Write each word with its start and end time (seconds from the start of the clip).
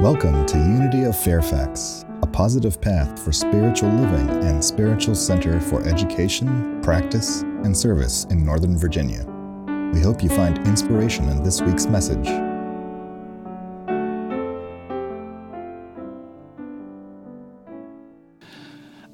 Welcome 0.00 0.46
to 0.46 0.56
Unity 0.56 1.04
of 1.04 1.14
Fairfax, 1.14 2.06
a 2.22 2.26
positive 2.26 2.80
path 2.80 3.22
for 3.22 3.32
spiritual 3.32 3.90
living 3.90 4.30
and 4.44 4.64
spiritual 4.64 5.14
center 5.14 5.60
for 5.60 5.86
education, 5.86 6.80
practice, 6.80 7.42
and 7.42 7.76
service 7.76 8.24
in 8.30 8.42
Northern 8.42 8.78
Virginia. 8.78 9.26
We 9.92 10.00
hope 10.00 10.22
you 10.22 10.30
find 10.30 10.56
inspiration 10.66 11.28
in 11.28 11.42
this 11.42 11.60
week's 11.60 11.84
message. 11.84 12.26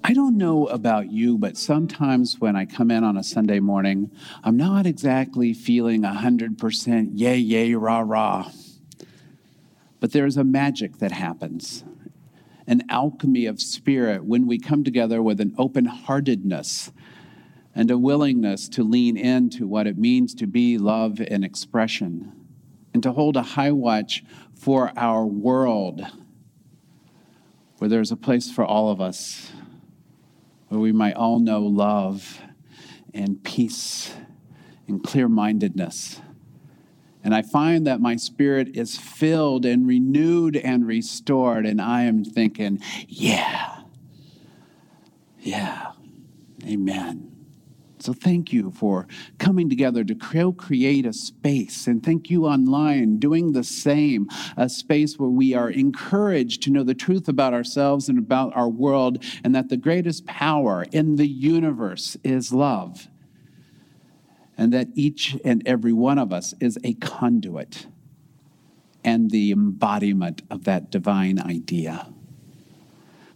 I 0.04 0.12
don't 0.12 0.38
know 0.38 0.68
about 0.68 1.10
you, 1.10 1.36
but 1.36 1.56
sometimes 1.56 2.38
when 2.38 2.54
I 2.54 2.64
come 2.64 2.92
in 2.92 3.02
on 3.02 3.16
a 3.16 3.24
Sunday 3.24 3.58
morning, 3.58 4.12
I'm 4.44 4.56
not 4.56 4.86
exactly 4.86 5.52
feeling 5.52 6.02
100% 6.02 7.10
yay, 7.12 7.38
yay, 7.38 7.74
rah, 7.74 8.04
rah. 8.06 8.52
But 10.06 10.12
there's 10.12 10.36
a 10.36 10.44
magic 10.44 10.98
that 10.98 11.10
happens, 11.10 11.82
an 12.68 12.84
alchemy 12.88 13.46
of 13.46 13.60
spirit 13.60 14.24
when 14.24 14.46
we 14.46 14.56
come 14.56 14.84
together 14.84 15.20
with 15.20 15.40
an 15.40 15.52
open 15.58 15.86
heartedness 15.86 16.92
and 17.74 17.90
a 17.90 17.98
willingness 17.98 18.68
to 18.68 18.84
lean 18.84 19.16
into 19.16 19.66
what 19.66 19.88
it 19.88 19.98
means 19.98 20.32
to 20.36 20.46
be 20.46 20.78
love 20.78 21.20
and 21.20 21.44
expression 21.44 22.30
and 22.94 23.02
to 23.02 23.10
hold 23.10 23.36
a 23.36 23.42
high 23.42 23.72
watch 23.72 24.22
for 24.54 24.92
our 24.96 25.26
world 25.26 26.06
where 27.78 27.90
there's 27.90 28.12
a 28.12 28.16
place 28.16 28.48
for 28.48 28.64
all 28.64 28.92
of 28.92 29.00
us, 29.00 29.50
where 30.68 30.78
we 30.78 30.92
might 30.92 31.16
all 31.16 31.40
know 31.40 31.62
love 31.62 32.40
and 33.12 33.42
peace 33.42 34.14
and 34.86 35.02
clear 35.02 35.28
mindedness 35.28 36.20
and 37.26 37.34
I 37.34 37.42
find 37.42 37.88
that 37.88 38.00
my 38.00 38.14
spirit 38.14 38.76
is 38.76 38.96
filled 38.96 39.66
and 39.66 39.84
renewed 39.84 40.56
and 40.56 40.86
restored. 40.86 41.66
And 41.66 41.82
I 41.82 42.04
am 42.04 42.24
thinking, 42.24 42.80
yeah, 43.08 43.80
yeah, 45.40 45.90
amen. 46.64 47.32
So 47.98 48.12
thank 48.12 48.52
you 48.52 48.70
for 48.70 49.08
coming 49.40 49.68
together 49.68 50.04
to 50.04 50.14
co 50.14 50.52
create 50.52 51.04
a 51.04 51.12
space. 51.12 51.88
And 51.88 52.00
thank 52.00 52.30
you 52.30 52.46
online 52.46 53.18
doing 53.18 53.50
the 53.50 53.64
same, 53.64 54.28
a 54.56 54.68
space 54.68 55.18
where 55.18 55.28
we 55.28 55.52
are 55.52 55.70
encouraged 55.70 56.62
to 56.62 56.70
know 56.70 56.84
the 56.84 56.94
truth 56.94 57.26
about 57.26 57.52
ourselves 57.52 58.08
and 58.08 58.20
about 58.20 58.54
our 58.54 58.68
world, 58.68 59.24
and 59.42 59.52
that 59.52 59.68
the 59.68 59.76
greatest 59.76 60.26
power 60.26 60.86
in 60.92 61.16
the 61.16 61.26
universe 61.26 62.16
is 62.22 62.52
love 62.52 63.08
and 64.58 64.72
that 64.72 64.88
each 64.94 65.36
and 65.44 65.62
every 65.66 65.92
one 65.92 66.18
of 66.18 66.32
us 66.32 66.54
is 66.60 66.78
a 66.82 66.94
conduit 66.94 67.86
and 69.04 69.30
the 69.30 69.52
embodiment 69.52 70.42
of 70.50 70.64
that 70.64 70.90
divine 70.90 71.38
idea. 71.38 72.08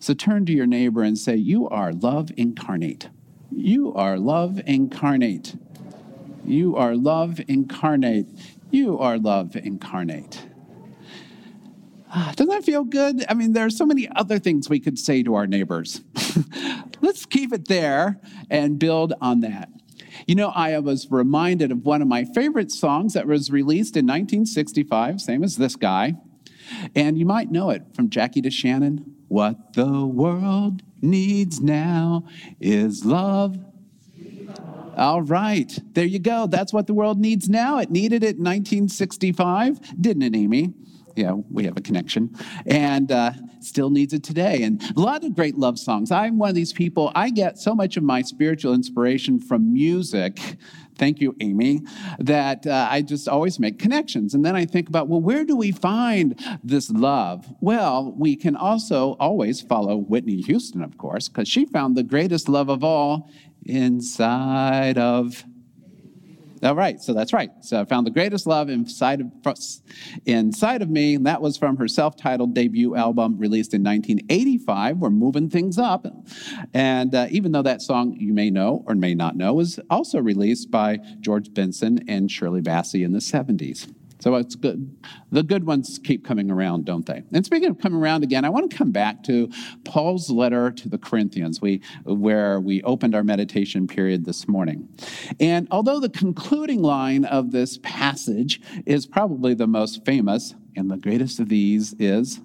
So 0.01 0.15
turn 0.15 0.47
to 0.47 0.53
your 0.53 0.67
neighbor 0.67 1.03
and 1.03 1.17
say, 1.19 1.37
You 1.37 1.69
are 1.69 1.93
love 1.93 2.31
incarnate. 2.37 3.09
You 3.51 3.93
are 3.95 4.19
love 4.19 4.61
incarnate. 4.67 5.57
You 6.45 6.75
are 6.77 6.97
love 6.97 7.41
incarnate. 7.47 8.27
You 8.71 8.99
are 8.99 9.19
love 9.19 9.57
incarnate. 9.57 10.47
Ah, 12.13 12.33
doesn't 12.35 12.51
that 12.51 12.65
feel 12.65 12.83
good? 12.83 13.25
I 13.29 13.35
mean, 13.35 13.53
there 13.53 13.67
are 13.67 13.71
so 13.71 13.87
many 13.87 14.09
other 14.17 14.39
things 14.39 14.69
we 14.69 14.81
could 14.81 14.99
say 14.99 15.23
to 15.23 15.35
our 15.35 15.47
neighbors. 15.47 16.01
Let's 17.01 17.25
keep 17.25 17.53
it 17.53 17.69
there 17.69 18.19
and 18.49 18.79
build 18.79 19.13
on 19.21 19.41
that. 19.41 19.69
You 20.27 20.35
know, 20.35 20.49
I 20.49 20.79
was 20.79 21.11
reminded 21.11 21.73
of 21.73 21.85
one 21.85 22.03
of 22.03 22.09
my 22.09 22.25
favorite 22.25 22.71
songs 22.71 23.15
that 23.15 23.27
was 23.27 23.51
released 23.51 23.97
in 23.97 24.07
1965, 24.07 25.21
same 25.21 25.43
as 25.43 25.57
this 25.57 25.77
guy. 25.77 26.15
And 26.95 27.19
you 27.19 27.27
might 27.27 27.51
know 27.51 27.71
it 27.71 27.83
from 27.95 28.11
Jackie 28.11 28.43
DeShannon. 28.43 29.05
What 29.29 29.75
the 29.75 30.07
world 30.07 30.83
needs 31.01 31.61
now 31.61 32.25
is 32.61 33.05
love. 33.05 33.59
All 34.97 35.23
right, 35.23 35.79
there 35.95 36.05
you 36.05 36.19
go. 36.19 36.47
That's 36.47 36.73
what 36.73 36.87
the 36.87 36.95
world 36.95 37.19
needs 37.19 37.49
now. 37.49 37.79
It 37.79 37.91
needed 37.91 38.23
it 38.23 38.37
in 38.37 38.45
1965, 38.45 40.01
didn't 40.01 40.23
it, 40.23 40.37
Amy? 40.37 40.75
Yeah, 41.17 41.33
we 41.51 41.65
have 41.65 41.77
a 41.77 41.81
connection. 41.81 42.35
And 42.67 43.11
uh, 43.11 43.33
still 43.61 43.91
needs 43.91 44.13
it 44.13 44.23
today. 44.23 44.63
And 44.63 44.83
a 44.97 45.01
lot 45.01 45.25
of 45.25 45.35
great 45.35 45.57
love 45.57 45.79
songs. 45.79 46.11
I'm 46.11 46.39
one 46.39 46.49
of 46.49 46.55
these 46.55 46.73
people, 46.73 47.13
I 47.15 47.31
get 47.31 47.59
so 47.59 47.75
much 47.75 47.97
of 47.97 48.03
my 48.03 48.23
spiritual 48.23 48.75
inspiration 48.75 49.39
from 49.41 49.73
music. 49.73 50.39
Thank 50.97 51.21
you, 51.21 51.35
Amy. 51.41 51.81
That 52.19 52.67
uh, 52.67 52.89
I 52.91 53.03
just 53.03 53.29
always 53.29 53.59
make 53.59 53.79
connections. 53.79 54.35
And 54.35 54.45
then 54.45 54.55
I 54.55 54.67
think 54.67 54.89
about, 54.89 55.09
well, 55.09 55.21
where 55.21 55.45
do 55.45 55.57
we 55.57 55.73
find 55.73 56.39
this 56.63 56.91
love? 56.91 57.47
Well, 57.61 58.15
we 58.17 58.37
can 58.37 58.55
also 58.55 59.17
always 59.19 59.63
follow 59.63 59.97
Whitney 59.97 60.43
Houston, 60.43 60.83
of 60.83 60.99
course, 60.99 61.29
because 61.29 61.49
she 61.49 61.65
found 61.65 61.97
the 61.97 62.03
greatest 62.03 62.49
love 62.49 62.69
of 62.69 62.85
all 62.85 63.31
inside 63.65 64.99
of 64.99 65.45
all 66.63 66.75
right, 66.75 67.01
so 67.01 67.15
that's 67.15 67.33
right. 67.33 67.51
So 67.61 67.81
I 67.81 67.85
found 67.85 68.07
the 68.07 68.11
greatest 68.11 68.47
love 68.47 68.69
inside 68.69 69.21
of, 69.21 69.57
inside 70.27 70.83
of 70.83 70.91
me, 70.91 71.15
and 71.15 71.27
that 71.27 71.41
was 71.41 71.57
from 71.57 71.77
her 71.79 71.89
self 71.89 72.17
titled 72.17 72.55
debut 72.55 72.95
album 72.97 73.39
released 73.39 73.73
in 73.73 73.83
1985. 73.83 74.99
We're 74.99 75.11
moving 75.11 75.49
things 75.49 75.79
up. 75.79 76.07
And 76.75 77.15
uh, 77.15 77.29
even 77.31 77.53
though 77.53 77.63
that 77.63 77.81
song 77.81 78.17
you 78.19 78.33
may 78.33 78.51
know 78.51 78.85
or 78.87 78.95
may 78.95 79.15
not 79.15 79.37
know 79.37 79.55
was 79.55 79.81
also 79.89 80.21
released 80.21 80.71
by 80.71 80.99
George 81.21 81.53
Benson 81.55 82.05
and 82.09 82.31
Shirley 82.31 82.61
Bassey 82.61 83.05
in 83.05 83.13
the 83.13 83.19
70s. 83.19 83.93
So 84.21 84.35
it's 84.37 84.55
good. 84.55 84.97
The 85.31 85.43
good 85.43 85.65
ones 85.65 85.99
keep 86.03 86.25
coming 86.25 86.51
around, 86.51 86.85
don't 86.85 87.07
they? 87.07 87.23
And 87.33 87.45
speaking 87.45 87.71
of 87.71 87.79
coming 87.79 88.01
around 88.01 88.23
again, 88.23 88.45
I 88.45 88.51
want 88.51 88.71
to 88.71 88.77
come 88.77 88.91
back 88.91 89.23
to 89.25 89.51
Paul's 89.85 90.31
letter 90.31 90.71
to 90.71 90.89
the 90.89 90.99
Corinthians, 90.99 91.61
we, 91.61 91.83
where 92.05 92.61
we 92.61 92.83
opened 92.83 93.15
our 93.15 93.25
meditation 93.25 93.87
period 93.87 94.25
this 94.25 94.47
morning. 94.47 94.89
And 95.39 95.69
although 95.71 96.01
the 96.01 96.11
concluding 96.11 96.83
line 96.83 97.25
of 97.25 97.51
this 97.51 97.79
passage 97.83 98.61
is 98.87 99.07
probably 99.07 99.55
the 99.55 99.67
most 99.67 100.05
famous, 100.05 100.55
and 100.77 100.91
the 100.91 100.99
greatest 100.99 101.41
of 101.41 101.49
these 101.49 101.95
is 101.99 102.41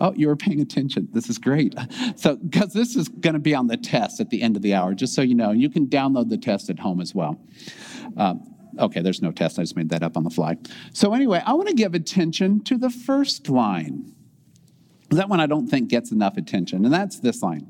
Oh, 0.00 0.12
you 0.16 0.26
were 0.26 0.34
paying 0.34 0.60
attention. 0.60 1.08
This 1.12 1.30
is 1.30 1.38
great. 1.38 1.76
So, 2.16 2.34
because 2.36 2.72
this 2.72 2.96
is 2.96 3.08
going 3.08 3.34
to 3.34 3.40
be 3.40 3.54
on 3.54 3.68
the 3.68 3.76
test 3.76 4.20
at 4.20 4.30
the 4.30 4.42
end 4.42 4.56
of 4.56 4.62
the 4.62 4.74
hour, 4.74 4.94
just 4.94 5.14
so 5.14 5.22
you 5.22 5.34
know, 5.34 5.52
you 5.52 5.70
can 5.70 5.86
download 5.86 6.28
the 6.28 6.36
test 6.36 6.68
at 6.70 6.78
home 6.80 7.00
as 7.00 7.14
well. 7.14 7.40
Um, 8.16 8.51
Okay, 8.78 9.00
there's 9.00 9.22
no 9.22 9.32
test. 9.32 9.58
I 9.58 9.62
just 9.62 9.76
made 9.76 9.90
that 9.90 10.02
up 10.02 10.16
on 10.16 10.24
the 10.24 10.30
fly. 10.30 10.56
So, 10.92 11.14
anyway, 11.14 11.42
I 11.44 11.52
want 11.52 11.68
to 11.68 11.74
give 11.74 11.94
attention 11.94 12.62
to 12.64 12.78
the 12.78 12.90
first 12.90 13.48
line. 13.48 14.14
That 15.10 15.28
one 15.28 15.40
I 15.40 15.46
don't 15.46 15.68
think 15.68 15.88
gets 15.88 16.10
enough 16.10 16.36
attention, 16.36 16.84
and 16.84 16.92
that's 16.92 17.20
this 17.20 17.42
line 17.42 17.66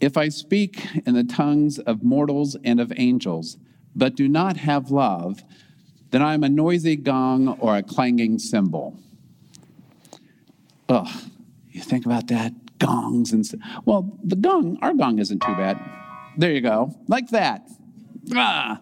If 0.00 0.16
I 0.16 0.30
speak 0.30 0.86
in 1.06 1.14
the 1.14 1.24
tongues 1.24 1.78
of 1.78 2.02
mortals 2.02 2.56
and 2.64 2.80
of 2.80 2.92
angels, 2.96 3.58
but 3.94 4.14
do 4.14 4.28
not 4.28 4.56
have 4.56 4.90
love, 4.90 5.42
then 6.10 6.22
I 6.22 6.34
am 6.34 6.42
a 6.42 6.48
noisy 6.48 6.96
gong 6.96 7.48
or 7.60 7.76
a 7.76 7.82
clanging 7.82 8.38
cymbal. 8.38 8.98
Ugh, 10.88 11.08
you 11.70 11.82
think 11.82 12.06
about 12.06 12.28
that? 12.28 12.52
Gongs 12.78 13.32
and. 13.32 13.44
Well, 13.84 14.18
the 14.24 14.36
gong, 14.36 14.78
our 14.80 14.94
gong 14.94 15.18
isn't 15.18 15.40
too 15.40 15.54
bad. 15.54 15.78
There 16.38 16.50
you 16.50 16.62
go, 16.62 16.96
like 17.08 17.28
that. 17.28 17.68
Ah. 18.34 18.80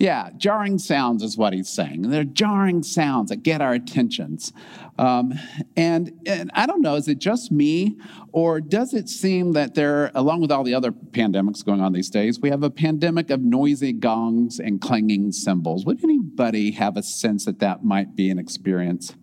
Yeah, 0.00 0.30
jarring 0.38 0.78
sounds 0.78 1.22
is 1.22 1.36
what 1.36 1.52
he's 1.52 1.68
saying. 1.68 2.08
They're 2.08 2.24
jarring 2.24 2.82
sounds 2.82 3.28
that 3.28 3.42
get 3.42 3.60
our 3.60 3.74
attentions. 3.74 4.50
Um, 4.98 5.34
and, 5.76 6.18
and 6.24 6.50
I 6.54 6.64
don't 6.64 6.80
know, 6.80 6.94
is 6.94 7.06
it 7.06 7.18
just 7.18 7.52
me, 7.52 7.98
or 8.32 8.62
does 8.62 8.94
it 8.94 9.10
seem 9.10 9.52
that 9.52 9.74
there, 9.74 10.10
along 10.14 10.40
with 10.40 10.50
all 10.50 10.64
the 10.64 10.72
other 10.72 10.90
pandemics 10.90 11.62
going 11.62 11.82
on 11.82 11.92
these 11.92 12.08
days, 12.08 12.40
we 12.40 12.48
have 12.48 12.62
a 12.62 12.70
pandemic 12.70 13.28
of 13.28 13.42
noisy 13.42 13.92
gongs 13.92 14.58
and 14.58 14.80
clanging 14.80 15.32
cymbals? 15.32 15.84
Would 15.84 16.02
anybody 16.02 16.70
have 16.70 16.96
a 16.96 17.02
sense 17.02 17.44
that 17.44 17.58
that 17.58 17.84
might 17.84 18.16
be 18.16 18.30
an 18.30 18.38
experience? 18.38 19.14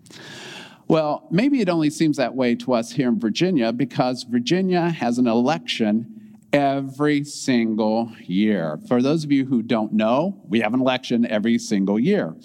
Well, 0.88 1.28
maybe 1.32 1.60
it 1.60 1.70
only 1.70 1.90
seems 1.90 2.18
that 2.18 2.36
way 2.36 2.54
to 2.54 2.74
us 2.74 2.92
here 2.92 3.10
in 3.10 3.20
Virginia 3.20 3.74
because 3.74 4.28
Virginia 4.30 4.90
has 4.92 5.18
an 5.18 5.26
election 5.26 6.17
every 6.54 7.24
single 7.24 8.12
year. 8.22 8.80
For 8.88 9.02
those 9.02 9.24
of 9.24 9.32
you 9.32 9.46
who 9.46 9.62
don't 9.62 9.94
know, 9.94 10.42
we 10.48 10.62
have 10.62 10.74
an 10.74 10.80
election 10.80 11.26
every 11.26 11.60
single 11.60 12.00
year. 12.00 12.36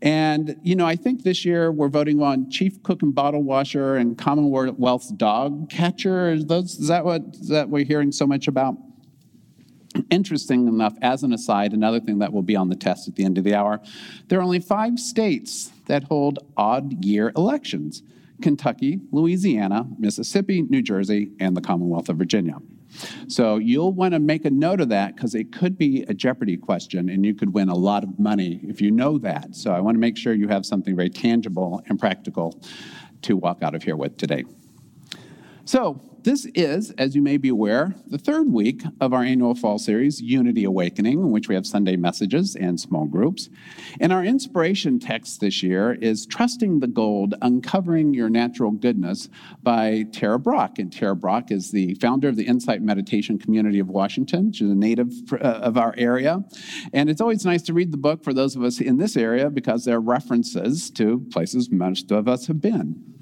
And, 0.00 0.56
you 0.62 0.74
know, 0.74 0.86
I 0.86 0.96
think 0.96 1.22
this 1.22 1.44
year 1.44 1.70
we're 1.70 1.88
voting 1.88 2.22
on 2.22 2.50
chief 2.50 2.82
cook 2.82 3.02
and 3.02 3.14
bottle 3.14 3.42
washer 3.42 3.96
and 3.96 4.16
Commonwealth's 4.16 5.10
dog 5.12 5.70
catcher. 5.70 6.32
Is, 6.32 6.46
those, 6.46 6.78
is 6.78 6.88
that 6.88 7.04
what 7.04 7.22
is 7.32 7.48
that 7.48 7.68
we're 7.68 7.84
hearing 7.84 8.12
so 8.12 8.26
much 8.26 8.48
about? 8.48 8.76
Interesting 10.08 10.68
enough, 10.68 10.94
as 11.02 11.24
an 11.24 11.32
aside, 11.32 11.72
another 11.72 12.00
thing 12.00 12.20
that 12.20 12.32
will 12.32 12.42
be 12.42 12.54
on 12.54 12.68
the 12.68 12.76
test 12.76 13.08
at 13.08 13.16
the 13.16 13.24
end 13.24 13.38
of 13.38 13.44
the 13.44 13.54
hour, 13.54 13.80
there 14.28 14.38
are 14.38 14.42
only 14.42 14.60
five 14.60 15.00
states 15.00 15.72
that 15.86 16.04
hold 16.04 16.38
odd 16.56 17.04
year 17.04 17.32
elections 17.36 18.02
Kentucky, 18.40 19.00
Louisiana, 19.10 19.86
Mississippi, 19.98 20.62
New 20.62 20.80
Jersey, 20.80 21.32
and 21.40 21.56
the 21.56 21.60
Commonwealth 21.60 22.08
of 22.08 22.16
Virginia. 22.16 22.56
So 23.28 23.56
you'll 23.56 23.92
want 23.92 24.14
to 24.14 24.18
make 24.18 24.44
a 24.44 24.50
note 24.50 24.80
of 24.80 24.88
that 24.90 25.16
because 25.16 25.34
it 25.34 25.52
could 25.52 25.78
be 25.78 26.02
a 26.08 26.14
Jeopardy 26.14 26.56
question 26.56 27.08
and 27.08 27.24
you 27.24 27.34
could 27.34 27.54
win 27.54 27.68
a 27.68 27.74
lot 27.74 28.04
of 28.04 28.18
money 28.18 28.60
if 28.64 28.80
you 28.80 28.90
know 28.90 29.18
that. 29.18 29.54
So 29.54 29.72
I 29.72 29.80
want 29.80 29.94
to 29.94 30.00
make 30.00 30.16
sure 30.16 30.34
you 30.34 30.48
have 30.48 30.66
something 30.66 30.96
very 30.96 31.10
tangible 31.10 31.82
and 31.86 31.98
practical 31.98 32.60
to 33.22 33.36
walk 33.36 33.62
out 33.62 33.74
of 33.74 33.82
here 33.82 33.96
with 33.96 34.16
today. 34.16 34.44
So, 35.64 36.00
this 36.24 36.46
is, 36.54 36.90
as 36.92 37.14
you 37.14 37.22
may 37.22 37.36
be 37.36 37.48
aware, 37.48 37.94
the 38.06 38.18
third 38.18 38.52
week 38.52 38.82
of 39.00 39.12
our 39.12 39.22
annual 39.22 39.54
fall 39.54 39.78
series, 39.78 40.20
Unity 40.20 40.64
Awakening, 40.64 41.20
in 41.20 41.30
which 41.30 41.48
we 41.48 41.54
have 41.54 41.66
Sunday 41.66 41.96
messages 41.96 42.56
and 42.56 42.78
small 42.78 43.06
groups. 43.06 43.48
And 44.00 44.12
our 44.12 44.24
inspiration 44.24 44.98
text 44.98 45.40
this 45.40 45.62
year 45.62 45.94
is 45.94 46.26
Trusting 46.26 46.80
the 46.80 46.86
Gold 46.86 47.34
Uncovering 47.42 48.14
Your 48.14 48.28
Natural 48.28 48.70
Goodness 48.70 49.28
by 49.62 50.04
Tara 50.12 50.38
Brach. 50.38 50.78
And 50.78 50.92
Tara 50.92 51.16
Brach 51.16 51.50
is 51.50 51.70
the 51.70 51.94
founder 51.94 52.28
of 52.28 52.36
the 52.36 52.46
Insight 52.46 52.82
Meditation 52.82 53.38
Community 53.38 53.78
of 53.78 53.88
Washington. 53.88 54.52
She's 54.52 54.70
a 54.70 54.74
native 54.74 55.12
uh, 55.32 55.36
of 55.36 55.76
our 55.76 55.94
area. 55.96 56.44
And 56.92 57.08
it's 57.08 57.20
always 57.20 57.44
nice 57.44 57.62
to 57.62 57.72
read 57.72 57.92
the 57.92 57.98
book 57.98 58.22
for 58.22 58.32
those 58.32 58.56
of 58.56 58.62
us 58.62 58.80
in 58.80 58.98
this 58.98 59.16
area 59.16 59.50
because 59.50 59.84
there 59.84 59.96
are 59.96 60.00
references 60.00 60.90
to 60.90 61.26
places 61.32 61.70
most 61.70 62.10
of 62.10 62.28
us 62.28 62.46
have 62.46 62.60
been. 62.60 63.19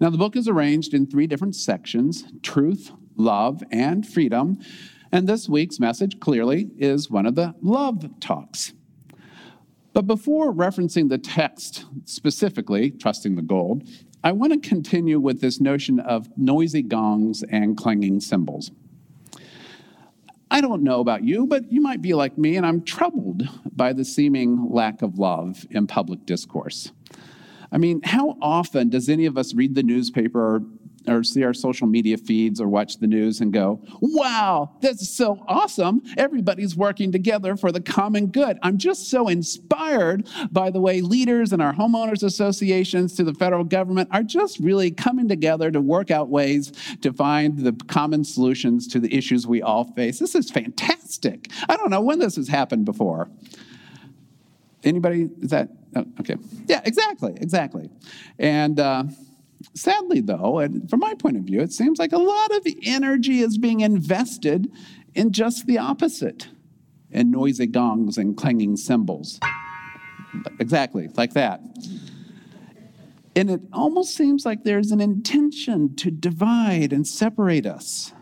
Now, 0.00 0.10
the 0.10 0.18
book 0.18 0.36
is 0.36 0.46
arranged 0.46 0.94
in 0.94 1.06
three 1.06 1.26
different 1.26 1.56
sections 1.56 2.24
truth, 2.42 2.92
love, 3.16 3.62
and 3.70 4.06
freedom. 4.06 4.58
And 5.10 5.26
this 5.26 5.48
week's 5.48 5.80
message 5.80 6.20
clearly 6.20 6.70
is 6.78 7.10
one 7.10 7.26
of 7.26 7.34
the 7.34 7.54
love 7.62 8.08
talks. 8.20 8.74
But 9.92 10.06
before 10.06 10.52
referencing 10.52 11.08
the 11.08 11.18
text 11.18 11.86
specifically, 12.04 12.90
Trusting 12.90 13.34
the 13.34 13.42
Gold, 13.42 13.88
I 14.22 14.32
want 14.32 14.52
to 14.52 14.68
continue 14.68 15.18
with 15.18 15.40
this 15.40 15.60
notion 15.60 15.98
of 15.98 16.28
noisy 16.36 16.82
gongs 16.82 17.42
and 17.50 17.76
clanging 17.76 18.20
cymbals. 18.20 18.70
I 20.50 20.60
don't 20.60 20.82
know 20.82 21.00
about 21.00 21.24
you, 21.24 21.46
but 21.46 21.70
you 21.72 21.80
might 21.80 22.00
be 22.00 22.14
like 22.14 22.38
me, 22.38 22.56
and 22.56 22.64
I'm 22.64 22.82
troubled 22.82 23.42
by 23.74 23.92
the 23.92 24.04
seeming 24.04 24.70
lack 24.70 25.02
of 25.02 25.18
love 25.18 25.66
in 25.70 25.86
public 25.86 26.24
discourse. 26.26 26.92
I 27.70 27.78
mean, 27.78 28.00
how 28.02 28.36
often 28.40 28.88
does 28.88 29.08
any 29.08 29.26
of 29.26 29.36
us 29.36 29.54
read 29.54 29.74
the 29.74 29.82
newspaper 29.82 30.56
or, 30.56 30.62
or, 31.06 31.22
see 31.22 31.44
our 31.44 31.54
social 31.54 31.86
media 31.86 32.16
feeds 32.16 32.60
or 32.60 32.68
watch 32.68 32.98
the 32.98 33.06
news 33.06 33.40
and 33.40 33.52
go, 33.52 33.82
wow, 34.00 34.76
this 34.80 35.02
is 35.02 35.14
so 35.14 35.42
awesome. 35.46 36.02
Everybody's 36.16 36.76
working 36.76 37.12
together 37.12 37.56
for 37.56 37.72
the 37.72 37.80
common 37.80 38.28
good. 38.28 38.58
I'm 38.62 38.78
just 38.78 39.10
so 39.10 39.28
inspired 39.28 40.28
by 40.50 40.70
the 40.70 40.80
way 40.80 41.00
leaders 41.00 41.52
and 41.52 41.62
our 41.62 41.74
homeowners 41.74 42.22
associations 42.22 43.14
to 43.16 43.24
the 43.24 43.34
federal 43.34 43.64
government 43.64 44.08
are 44.12 44.22
just 44.22 44.58
really 44.60 44.90
coming 44.90 45.28
together 45.28 45.70
to 45.70 45.80
work 45.80 46.10
out 46.10 46.28
ways 46.28 46.72
to 47.02 47.12
find 47.12 47.58
the 47.58 47.72
common 47.86 48.24
solutions 48.24 48.86
to 48.88 49.00
the 49.00 49.14
issues 49.14 49.46
we 49.46 49.62
all 49.62 49.84
face. 49.92 50.18
This 50.18 50.34
is 50.34 50.50
fantastic. 50.50 51.48
I 51.68 51.76
don't 51.76 51.90
know 51.90 52.00
when 52.00 52.18
this 52.18 52.36
has 52.36 52.48
happened 52.48 52.84
before. 52.84 53.30
Anybody, 54.84 55.28
is 55.40 55.50
that 55.50 55.70
Oh, 55.96 56.04
okay. 56.20 56.36
Yeah, 56.66 56.80
exactly, 56.84 57.34
exactly. 57.36 57.88
And 58.38 58.78
uh, 58.78 59.04
sadly, 59.74 60.20
though, 60.20 60.58
and 60.58 60.88
from 60.88 61.00
my 61.00 61.14
point 61.14 61.36
of 61.36 61.44
view, 61.44 61.60
it 61.60 61.72
seems 61.72 61.98
like 61.98 62.12
a 62.12 62.18
lot 62.18 62.54
of 62.54 62.66
energy 62.84 63.40
is 63.40 63.58
being 63.58 63.80
invested 63.80 64.70
in 65.14 65.32
just 65.32 65.66
the 65.66 65.78
opposite 65.78 66.48
in 67.10 67.30
noisy 67.30 67.66
gongs 67.66 68.18
and 68.18 68.36
clanging 68.36 68.76
cymbals. 68.76 69.40
Exactly, 70.60 71.08
like 71.16 71.32
that. 71.32 71.60
And 73.34 73.50
it 73.50 73.60
almost 73.72 74.14
seems 74.14 74.44
like 74.44 74.64
there's 74.64 74.90
an 74.90 75.00
intention 75.00 75.94
to 75.96 76.10
divide 76.10 76.92
and 76.92 77.06
separate 77.06 77.66
us 77.66 78.12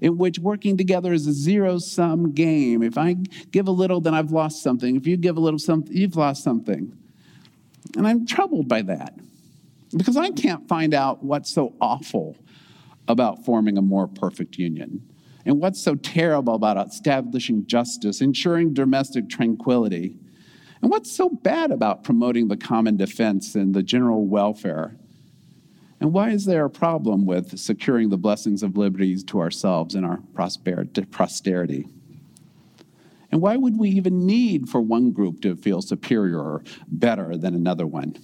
in 0.00 0.18
which 0.18 0.38
working 0.38 0.76
together 0.76 1.12
is 1.12 1.26
a 1.26 1.32
zero 1.32 1.78
sum 1.78 2.32
game. 2.32 2.82
If 2.82 2.98
I 2.98 3.14
give 3.50 3.68
a 3.68 3.72
little, 3.72 4.00
then 4.00 4.14
I've 4.14 4.32
lost 4.32 4.62
something. 4.62 4.96
If 4.96 5.06
you 5.06 5.16
give 5.16 5.36
a 5.36 5.40
little 5.40 5.58
something, 5.58 5.96
you've 5.96 6.16
lost 6.16 6.42
something. 6.42 6.96
And 7.96 8.06
I'm 8.06 8.26
troubled 8.26 8.68
by 8.68 8.82
that 8.82 9.14
because 9.96 10.16
I 10.16 10.30
can't 10.30 10.68
find 10.68 10.94
out 10.94 11.22
what's 11.22 11.52
so 11.52 11.74
awful 11.80 12.36
about 13.08 13.44
forming 13.44 13.78
a 13.78 13.82
more 13.82 14.08
perfect 14.08 14.58
union 14.58 15.08
and 15.44 15.60
what's 15.60 15.80
so 15.80 15.94
terrible 15.94 16.54
about 16.54 16.88
establishing 16.88 17.66
justice, 17.66 18.20
ensuring 18.20 18.74
domestic 18.74 19.28
tranquility, 19.28 20.16
and 20.82 20.90
what's 20.90 21.10
so 21.10 21.28
bad 21.28 21.70
about 21.70 22.02
promoting 22.02 22.48
the 22.48 22.56
common 22.56 22.96
defense 22.96 23.54
and 23.54 23.72
the 23.72 23.82
general 23.82 24.26
welfare. 24.26 24.96
And 26.00 26.12
why 26.12 26.30
is 26.30 26.44
there 26.44 26.64
a 26.64 26.70
problem 26.70 27.24
with 27.24 27.58
securing 27.58 28.10
the 28.10 28.18
blessings 28.18 28.62
of 28.62 28.76
liberties 28.76 29.24
to 29.24 29.40
ourselves 29.40 29.94
and 29.94 30.04
our 30.04 30.20
posterity? 31.10 31.86
And 33.32 33.40
why 33.40 33.56
would 33.56 33.78
we 33.78 33.90
even 33.90 34.26
need 34.26 34.68
for 34.68 34.80
one 34.80 35.10
group 35.10 35.40
to 35.42 35.56
feel 35.56 35.82
superior 35.82 36.38
or 36.38 36.62
better 36.86 37.36
than 37.36 37.54
another 37.54 37.86
one? 37.86 38.16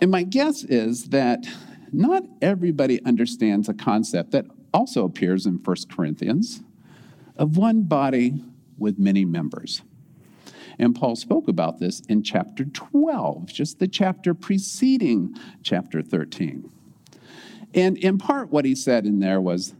And 0.00 0.10
my 0.10 0.24
guess 0.24 0.64
is 0.64 1.10
that 1.10 1.46
not 1.92 2.24
everybody 2.40 3.02
understands 3.04 3.68
a 3.68 3.74
concept 3.74 4.32
that 4.32 4.46
also 4.74 5.04
appears 5.04 5.46
in 5.46 5.54
1 5.54 5.76
Corinthians 5.90 6.62
of 7.36 7.56
one 7.56 7.82
body 7.82 8.42
with 8.78 8.98
many 8.98 9.24
members. 9.24 9.82
And 10.78 10.94
Paul 10.94 11.16
spoke 11.16 11.48
about 11.48 11.78
this 11.78 12.00
in 12.08 12.22
chapter 12.22 12.64
12, 12.64 13.46
just 13.46 13.78
the 13.78 13.88
chapter 13.88 14.34
preceding 14.34 15.34
chapter 15.62 16.02
13. 16.02 16.70
And 17.74 17.96
in 17.96 18.18
part, 18.18 18.50
what 18.50 18.64
he 18.64 18.74
said 18.74 19.06
in 19.06 19.20
there 19.20 19.40
was 19.40 19.74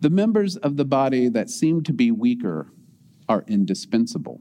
the 0.00 0.10
members 0.10 0.56
of 0.56 0.76
the 0.76 0.84
body 0.84 1.28
that 1.28 1.50
seem 1.50 1.82
to 1.84 1.92
be 1.92 2.10
weaker 2.10 2.68
are 3.28 3.44
indispensable. 3.48 4.40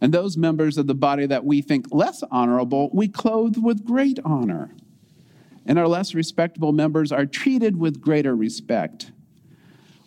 And 0.00 0.12
those 0.12 0.36
members 0.36 0.78
of 0.78 0.86
the 0.86 0.94
body 0.94 1.26
that 1.26 1.44
we 1.44 1.60
think 1.60 1.86
less 1.90 2.22
honorable, 2.30 2.90
we 2.92 3.08
clothe 3.08 3.56
with 3.58 3.84
great 3.84 4.18
honor. 4.24 4.74
And 5.66 5.78
our 5.78 5.86
less 5.86 6.14
respectable 6.14 6.72
members 6.72 7.12
are 7.12 7.26
treated 7.26 7.76
with 7.76 8.00
greater 8.00 8.34
respect, 8.34 9.12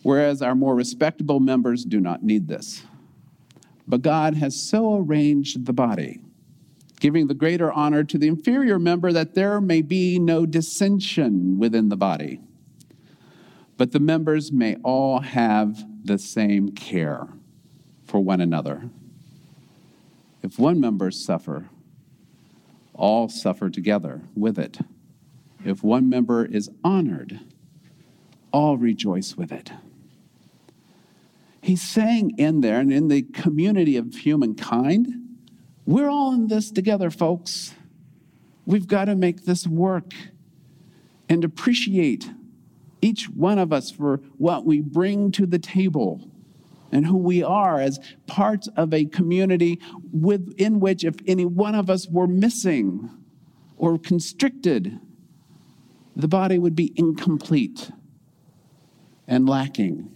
whereas 0.02 0.42
our 0.42 0.54
more 0.54 0.74
respectable 0.74 1.40
members 1.40 1.84
do 1.84 2.00
not 2.00 2.22
need 2.22 2.48
this. 2.48 2.82
But 3.86 4.02
God 4.02 4.34
has 4.36 4.60
so 4.60 4.96
arranged 4.96 5.66
the 5.66 5.72
body, 5.72 6.20
giving 7.00 7.26
the 7.26 7.34
greater 7.34 7.72
honor 7.72 8.04
to 8.04 8.18
the 8.18 8.28
inferior 8.28 8.78
member 8.78 9.12
that 9.12 9.34
there 9.34 9.60
may 9.60 9.82
be 9.82 10.18
no 10.18 10.46
dissension 10.46 11.58
within 11.58 11.88
the 11.88 11.96
body. 11.96 12.40
But 13.76 13.92
the 13.92 14.00
members 14.00 14.52
may 14.52 14.76
all 14.82 15.20
have 15.20 15.84
the 16.04 16.18
same 16.18 16.70
care 16.70 17.28
for 18.04 18.20
one 18.20 18.40
another. 18.40 18.88
If 20.42 20.58
one 20.58 20.78
member 20.80 21.10
suffer, 21.10 21.68
all 22.92 23.28
suffer 23.28 23.70
together 23.70 24.22
with 24.36 24.58
it. 24.58 24.78
If 25.64 25.82
one 25.82 26.08
member 26.08 26.44
is 26.44 26.70
honored, 26.84 27.40
all 28.52 28.76
rejoice 28.76 29.36
with 29.36 29.50
it. 29.50 29.72
He's 31.64 31.80
saying 31.80 32.34
in 32.36 32.60
there 32.60 32.78
and 32.78 32.92
in 32.92 33.08
the 33.08 33.22
community 33.22 33.96
of 33.96 34.14
humankind, 34.14 35.08
we're 35.86 36.10
all 36.10 36.34
in 36.34 36.48
this 36.48 36.70
together, 36.70 37.10
folks. 37.10 37.72
We've 38.66 38.86
got 38.86 39.06
to 39.06 39.16
make 39.16 39.46
this 39.46 39.66
work 39.66 40.12
and 41.26 41.42
appreciate 41.42 42.30
each 43.00 43.30
one 43.30 43.58
of 43.58 43.72
us 43.72 43.90
for 43.90 44.18
what 44.36 44.66
we 44.66 44.82
bring 44.82 45.32
to 45.32 45.46
the 45.46 45.58
table 45.58 46.28
and 46.92 47.06
who 47.06 47.16
we 47.16 47.42
are 47.42 47.80
as 47.80 47.98
parts 48.26 48.68
of 48.76 48.92
a 48.92 49.06
community 49.06 49.80
within 50.12 50.80
which, 50.80 51.02
if 51.02 51.14
any 51.26 51.46
one 51.46 51.74
of 51.74 51.88
us 51.88 52.06
were 52.06 52.28
missing 52.28 53.08
or 53.78 53.98
constricted, 53.98 55.00
the 56.14 56.28
body 56.28 56.58
would 56.58 56.76
be 56.76 56.92
incomplete 56.94 57.90
and 59.26 59.48
lacking. 59.48 60.10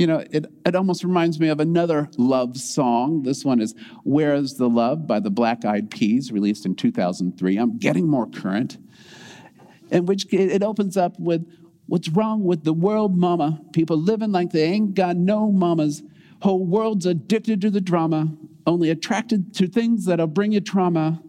You 0.00 0.06
know, 0.06 0.24
it, 0.30 0.46
it 0.64 0.74
almost 0.74 1.04
reminds 1.04 1.38
me 1.38 1.50
of 1.50 1.60
another 1.60 2.08
love 2.16 2.56
song. 2.56 3.22
This 3.22 3.44
one 3.44 3.60
is 3.60 3.74
Where 4.02 4.32
is 4.32 4.54
the 4.54 4.66
Love 4.66 5.06
by 5.06 5.20
the 5.20 5.28
Black 5.28 5.66
Eyed 5.66 5.90
Peas, 5.90 6.32
released 6.32 6.64
in 6.64 6.74
2003. 6.74 7.58
I'm 7.58 7.76
getting 7.76 8.08
more 8.08 8.26
current 8.26 8.78
in 9.90 10.06
which 10.06 10.26
it 10.32 10.62
opens 10.62 10.96
up 10.96 11.20
with 11.20 11.46
what's 11.84 12.08
wrong 12.08 12.44
with 12.44 12.64
the 12.64 12.72
world 12.72 13.14
mama. 13.14 13.60
People 13.74 13.98
living 13.98 14.32
like 14.32 14.52
they 14.52 14.64
ain't 14.64 14.94
got 14.94 15.18
no 15.18 15.52
mamas. 15.52 16.02
Whole 16.40 16.64
world's 16.64 17.04
addicted 17.04 17.60
to 17.60 17.68
the 17.68 17.82
drama, 17.82 18.34
only 18.66 18.88
attracted 18.88 19.52
to 19.56 19.66
things 19.66 20.06
that'll 20.06 20.28
bring 20.28 20.52
you 20.52 20.62
trauma. 20.62 21.22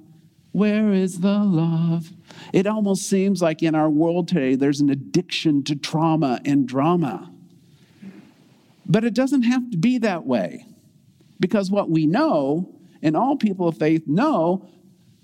Where 0.53 0.93
is 0.93 1.19
the 1.19 1.39
love? 1.39 2.13
It 2.53 2.67
almost 2.67 3.09
seems 3.09 3.41
like 3.41 3.63
in 3.63 3.75
our 3.75 3.89
world 3.89 4.29
today, 4.29 4.55
there's 4.55 4.79
an 4.79 4.89
addiction 4.89 5.61
to 5.65 5.75
trauma 5.75 6.39
and 6.45 6.65
drama. 6.65 7.33
But 8.85 9.03
it 9.03 9.13
doesn't 9.13 9.43
have 9.43 9.69
to 9.71 9.77
be 9.77 9.97
that 10.00 10.25
way. 10.25 10.65
Because 11.39 11.71
what 11.71 11.89
we 11.89 12.05
know, 12.05 12.75
and 13.01 13.15
all 13.15 13.35
people 13.35 13.67
of 13.67 13.77
faith 13.77 14.03
know, 14.07 14.67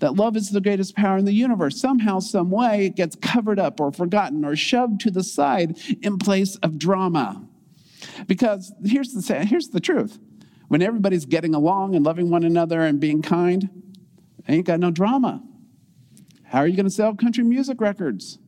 that 0.00 0.14
love 0.14 0.36
is 0.36 0.50
the 0.50 0.60
greatest 0.60 0.94
power 0.94 1.18
in 1.18 1.24
the 1.24 1.32
universe. 1.32 1.80
Somehow, 1.80 2.20
some 2.20 2.50
way, 2.50 2.86
it 2.86 2.96
gets 2.96 3.16
covered 3.16 3.58
up 3.58 3.80
or 3.80 3.92
forgotten 3.92 4.44
or 4.44 4.54
shoved 4.54 5.00
to 5.00 5.10
the 5.10 5.24
side 5.24 5.78
in 6.02 6.18
place 6.18 6.56
of 6.56 6.78
drama. 6.78 7.44
Because 8.26 8.72
here's 8.84 9.12
the, 9.12 9.44
here's 9.44 9.68
the 9.68 9.80
truth 9.80 10.18
when 10.68 10.82
everybody's 10.82 11.24
getting 11.24 11.54
along 11.54 11.96
and 11.96 12.04
loving 12.04 12.30
one 12.30 12.44
another 12.44 12.82
and 12.82 13.00
being 13.00 13.22
kind, 13.22 13.70
ain't 14.48 14.66
got 14.66 14.78
no 14.78 14.90
drama. 14.90 15.42
How 16.44 16.60
are 16.60 16.66
you 16.66 16.76
going 16.76 16.86
to 16.86 16.90
sell 16.90 17.14
country 17.14 17.42
music 17.42 17.80
records? 17.80 18.38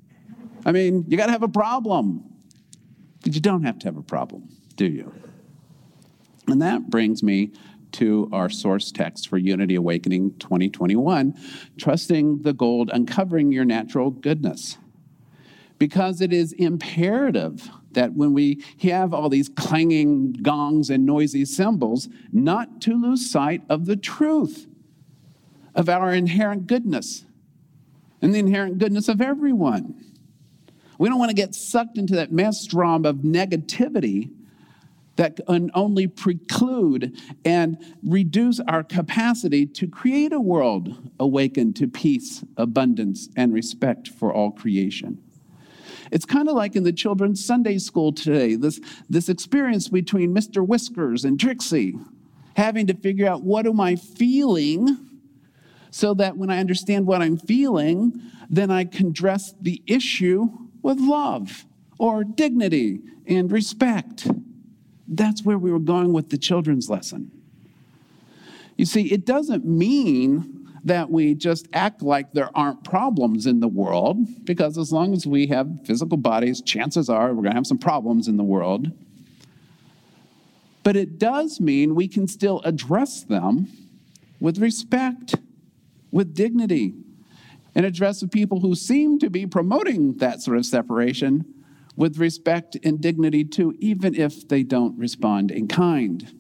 I 0.64 0.73
mean, 0.73 1.05
you 1.09 1.17
got 1.17 1.26
to 1.26 1.33
have 1.33 1.43
a 1.43 1.49
problem. 1.49 2.25
But 3.23 3.35
you 3.35 3.40
don't 3.40 3.64
have 3.64 3.79
to 3.81 3.87
have 3.87 3.97
a 3.97 4.02
problem, 4.02 4.49
do 4.81 4.87
you? 4.87 5.13
And 6.49 6.63
that 6.63 6.89
brings 6.89 7.23
me 7.23 7.53
to 7.93 8.31
our 8.33 8.49
source 8.49 8.91
text 8.91 9.29
for 9.29 9.37
Unity 9.37 9.75
Awakening 9.75 10.39
2021 10.39 11.39
trusting 11.79 12.41
the 12.41 12.55
gold, 12.55 12.89
uncovering 12.91 13.53
your 13.53 13.67
natural 13.67 14.11
goodness. 14.11 14.79
Because 15.77 16.23
it 16.23 16.33
is 16.33 16.55
imperative 16.55 17.69
that 17.93 18.15
when 18.15 18.33
we 18.33 18.65
have 18.83 19.13
all 19.13 19.29
these 19.29 19.51
clanging 19.51 20.33
gongs 20.41 20.89
and 20.89 21.05
noisy 21.05 21.45
cymbals, 21.45 22.09
not 22.33 22.81
to 22.81 22.99
lose 22.99 23.31
sight 23.31 23.61
of 23.69 23.85
the 23.85 23.97
truth 23.97 24.67
of 25.75 25.91
our 25.91 26.15
inherent 26.15 26.67
goodness 26.67 27.27
and 28.23 28.35
the 28.35 28.39
inherent 28.39 28.79
goodness 28.79 29.11
of 29.11 29.21
everyone. 29.21 30.03
We 30.99 31.11
don't 31.11 31.19
want 31.19 31.29
to 31.29 31.37
get 31.37 31.55
sucked 31.55 31.99
into 31.99 32.15
that 32.15 32.33
maelstrom 32.33 33.05
of 33.05 33.17
negativity 33.17 34.31
that 35.21 35.39
can 35.47 35.71
only 35.75 36.07
preclude 36.07 37.15
and 37.45 37.77
reduce 38.03 38.59
our 38.61 38.83
capacity 38.83 39.67
to 39.67 39.87
create 39.87 40.33
a 40.33 40.41
world 40.41 41.11
awakened 41.21 41.77
to 41.77 41.87
peace, 41.87 42.43
abundance, 42.57 43.29
and 43.37 43.53
respect 43.53 44.09
for 44.09 44.33
all 44.33 44.50
creation. 44.50 45.23
It's 46.11 46.25
kind 46.25 46.49
of 46.49 46.57
like 46.57 46.75
in 46.75 46.85
the 46.85 46.93
children's 46.93 47.45
Sunday 47.45 47.77
school 47.77 48.15
today, 48.15 48.55
this, 48.55 48.81
this 49.11 49.29
experience 49.29 49.89
between 49.89 50.35
Mr. 50.35 50.67
Whiskers 50.67 51.27
and 51.27 51.39
Trixie, 51.39 51.99
having 52.57 52.87
to 52.87 52.95
figure 52.95 53.29
out 53.29 53.43
what 53.43 53.67
am 53.67 53.79
I 53.79 53.97
feeling 53.97 54.97
so 55.91 56.15
that 56.15 56.39
when 56.39 56.49
I 56.49 56.61
understand 56.61 57.07
what 57.07 57.21
I'm 57.21 57.37
feeling, 57.37 58.23
then 58.49 58.71
I 58.71 58.87
can 58.87 59.09
address 59.09 59.53
the 59.61 59.83
issue 59.87 60.49
with 60.81 60.99
love 60.99 61.67
or 61.99 62.25
dignity 62.25 63.00
and 63.27 63.53
respect. 63.53 64.27
That's 65.11 65.45
where 65.45 65.59
we 65.59 65.73
were 65.73 65.81
going 65.81 66.12
with 66.12 66.31
the 66.31 66.38
children's 66.38 66.88
lesson. 66.88 67.33
You 68.76 68.87
see, 68.87 69.12
it 69.12 69.26
doesn't 69.26 69.67
mean 69.67 70.69
that 70.85 71.11
we 71.11 71.35
just 71.35 71.69
act 71.75 72.00
like 72.00 72.33
there 72.33 72.49
aren't 72.57 72.85
problems 72.85 73.45
in 73.45 73.61
the 73.61 73.69
world, 73.69 74.17
because 74.45 74.79
as 74.79 74.93
long 74.93 75.12
as 75.12 75.26
we 75.26 75.49
have 75.49 75.85
physical 75.85 76.17
bodies, 76.17 76.62
chances 76.62 77.11
are 77.11 77.29
we're 77.29 77.43
going 77.43 77.50
to 77.50 77.57
have 77.57 77.67
some 77.67 77.76
problems 77.76 78.29
in 78.29 78.38
the 78.38 78.45
world. 78.45 78.90
But 80.83 80.97
it 80.97 81.19
does 81.19 81.61
mean 81.61 81.95
we 81.95 82.09
can 82.09 82.26
still 82.26 82.62
address 82.64 83.23
them 83.23 83.69
with 84.38 84.59
respect, 84.59 85.35
with 86.11 86.35
dignity, 86.35 86.95
and 87.75 87.85
address 87.85 88.21
the 88.21 88.29
people 88.29 88.61
who 88.61 88.75
seem 88.75 89.19
to 89.19 89.29
be 89.29 89.47
promoting 89.47 90.17
that 90.19 90.40
sort 90.40 90.57
of 90.57 90.64
separation 90.64 91.45
with 91.97 92.18
respect 92.18 92.76
and 92.85 93.00
dignity 93.00 93.44
too, 93.44 93.75
even 93.78 94.14
if 94.14 94.49
they 94.49 94.62
don't 94.62 94.99
respond 94.99 95.50
in 95.50 95.68
kind. 95.68 96.32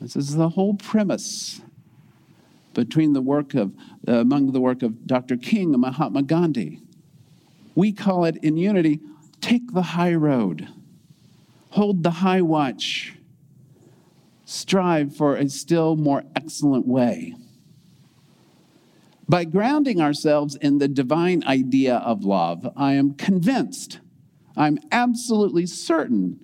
This 0.00 0.16
is 0.16 0.36
the 0.36 0.50
whole 0.50 0.74
premise 0.74 1.62
between 2.74 3.12
the 3.12 3.22
work 3.22 3.54
of, 3.54 3.72
uh, 4.06 4.14
among 4.14 4.52
the 4.52 4.60
work 4.60 4.82
of 4.82 5.06
Dr. 5.06 5.36
King 5.36 5.72
and 5.72 5.80
Mahatma 5.80 6.22
Gandhi. 6.22 6.80
We 7.74 7.92
call 7.92 8.24
it 8.24 8.36
in 8.42 8.56
unity 8.56 9.00
take 9.40 9.72
the 9.72 9.82
high 9.82 10.14
road, 10.14 10.68
hold 11.70 12.02
the 12.02 12.10
high 12.10 12.40
watch, 12.40 13.14
strive 14.46 15.14
for 15.14 15.36
a 15.36 15.48
still 15.50 15.96
more 15.96 16.24
excellent 16.34 16.86
way. 16.86 17.34
By 19.28 19.44
grounding 19.44 20.00
ourselves 20.00 20.54
in 20.56 20.78
the 20.78 20.88
divine 20.88 21.44
idea 21.46 21.96
of 21.96 22.24
love, 22.24 22.70
I 22.76 22.92
am 22.92 23.14
convinced 23.14 24.00
I'm 24.56 24.78
absolutely 24.92 25.66
certain 25.66 26.38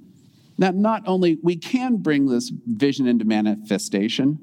that 0.58 0.74
not 0.74 1.02
only 1.06 1.38
we 1.42 1.56
can 1.56 1.96
bring 1.96 2.26
this 2.26 2.50
vision 2.66 3.06
into 3.06 3.24
manifestation, 3.24 4.38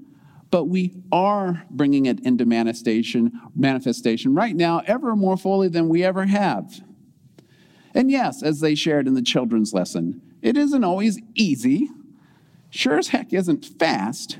but 0.49 0.65
we 0.65 0.93
are 1.11 1.63
bringing 1.69 2.05
it 2.05 2.19
into 2.25 2.45
manifestation, 2.45 3.31
manifestation 3.55 4.33
right 4.33 4.55
now 4.55 4.81
ever 4.87 5.15
more 5.15 5.37
fully 5.37 5.67
than 5.67 5.89
we 5.89 6.03
ever 6.03 6.25
have. 6.25 6.81
And 7.93 8.09
yes, 8.09 8.41
as 8.41 8.59
they 8.59 8.75
shared 8.75 9.07
in 9.07 9.13
the 9.13 9.21
children's 9.21 9.73
lesson, 9.73 10.21
it 10.41 10.55
isn't 10.57 10.83
always 10.83 11.19
easy, 11.35 11.89
sure 12.69 12.97
as 12.97 13.09
heck 13.09 13.33
isn't 13.33 13.65
fast, 13.65 14.39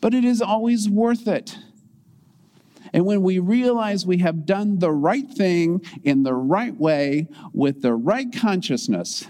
but 0.00 0.14
it 0.14 0.24
is 0.24 0.40
always 0.40 0.88
worth 0.88 1.26
it. 1.26 1.58
And 2.96 3.04
when 3.04 3.20
we 3.20 3.40
realize 3.40 4.06
we 4.06 4.16
have 4.18 4.46
done 4.46 4.78
the 4.78 4.90
right 4.90 5.28
thing 5.28 5.82
in 6.02 6.22
the 6.22 6.32
right 6.32 6.74
way 6.74 7.28
with 7.52 7.82
the 7.82 7.92
right 7.92 8.34
consciousness, 8.34 9.28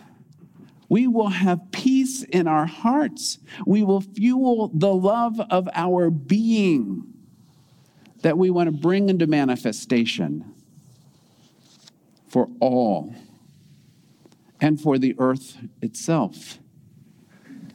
we 0.88 1.08
will 1.08 1.30
have 1.30 1.72
peace 1.72 2.22
in 2.22 2.46
our 2.46 2.66
hearts. 2.66 3.40
We 3.66 3.82
will 3.82 4.02
fuel 4.02 4.70
the 4.72 4.94
love 4.94 5.40
of 5.50 5.68
our 5.74 6.10
being 6.10 7.12
that 8.22 8.38
we 8.38 8.50
want 8.50 8.68
to 8.68 8.72
bring 8.72 9.08
into 9.08 9.26
manifestation 9.26 10.54
for 12.28 12.48
all 12.60 13.12
and 14.60 14.80
for 14.80 14.96
the 14.96 15.16
earth 15.18 15.58
itself 15.82 16.60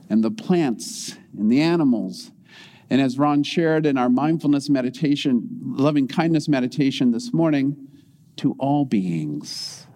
and 0.09 0.23
the 0.23 0.31
plants 0.31 1.17
and 1.37 1.51
the 1.51 1.59
animals 1.59 2.31
and 2.91 2.99
as 2.99 3.17
Ron 3.17 3.41
shared 3.41 3.85
in 3.85 3.97
our 3.97 4.09
mindfulness 4.09 4.69
meditation, 4.69 5.47
loving 5.63 6.09
kindness 6.09 6.49
meditation 6.49 7.11
this 7.11 7.33
morning, 7.33 7.87
to 8.35 8.53
all 8.59 8.83
beings. 8.83 9.87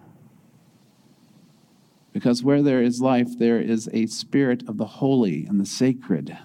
Because 2.14 2.42
where 2.42 2.62
there 2.62 2.80
is 2.80 2.98
life, 2.98 3.38
there 3.38 3.60
is 3.60 3.86
a 3.92 4.06
spirit 4.06 4.66
of 4.66 4.78
the 4.78 4.86
holy 4.86 5.44
and 5.44 5.60
the 5.60 5.66
sacred. 5.66 6.38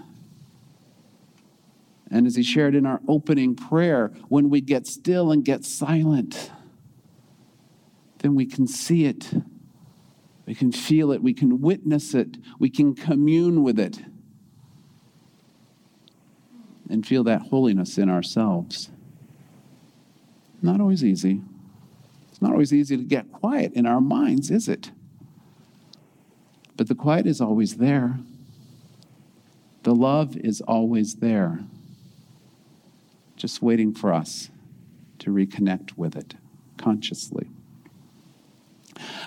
And 2.11 2.27
as 2.27 2.35
he 2.35 2.43
shared 2.43 2.75
in 2.75 2.85
our 2.85 2.99
opening 3.07 3.55
prayer, 3.55 4.11
when 4.27 4.49
we 4.49 4.59
get 4.59 4.85
still 4.85 5.31
and 5.31 5.45
get 5.45 5.63
silent, 5.63 6.51
then 8.17 8.35
we 8.35 8.45
can 8.45 8.67
see 8.67 9.05
it, 9.05 9.31
we 10.45 10.53
can 10.53 10.73
feel 10.73 11.13
it, 11.13 11.23
we 11.23 11.33
can 11.33 11.61
witness 11.61 12.13
it, 12.13 12.35
we 12.59 12.69
can 12.69 12.93
commune 12.93 13.63
with 13.63 13.79
it 13.79 13.99
and 16.91 17.07
feel 17.07 17.23
that 17.23 17.43
holiness 17.43 17.97
in 17.97 18.09
ourselves. 18.09 18.89
Not 20.61 20.81
always 20.81 21.03
easy. 21.03 21.41
It's 22.29 22.41
not 22.41 22.51
always 22.51 22.73
easy 22.73 22.97
to 22.97 23.03
get 23.03 23.31
quiet 23.31 23.73
in 23.73 23.85
our 23.85 24.01
minds, 24.01 24.51
is 24.51 24.67
it? 24.67 24.91
But 26.75 26.87
the 26.87 26.95
quiet 26.95 27.25
is 27.25 27.41
always 27.41 27.77
there. 27.77 28.19
The 29.83 29.95
love 29.95 30.37
is 30.37 30.61
always 30.61 31.15
there, 31.15 31.59
just 33.35 33.61
waiting 33.61 33.93
for 33.93 34.13
us 34.13 34.49
to 35.19 35.31
reconnect 35.31 35.97
with 35.97 36.15
it 36.15 36.35
consciously. 36.77 37.49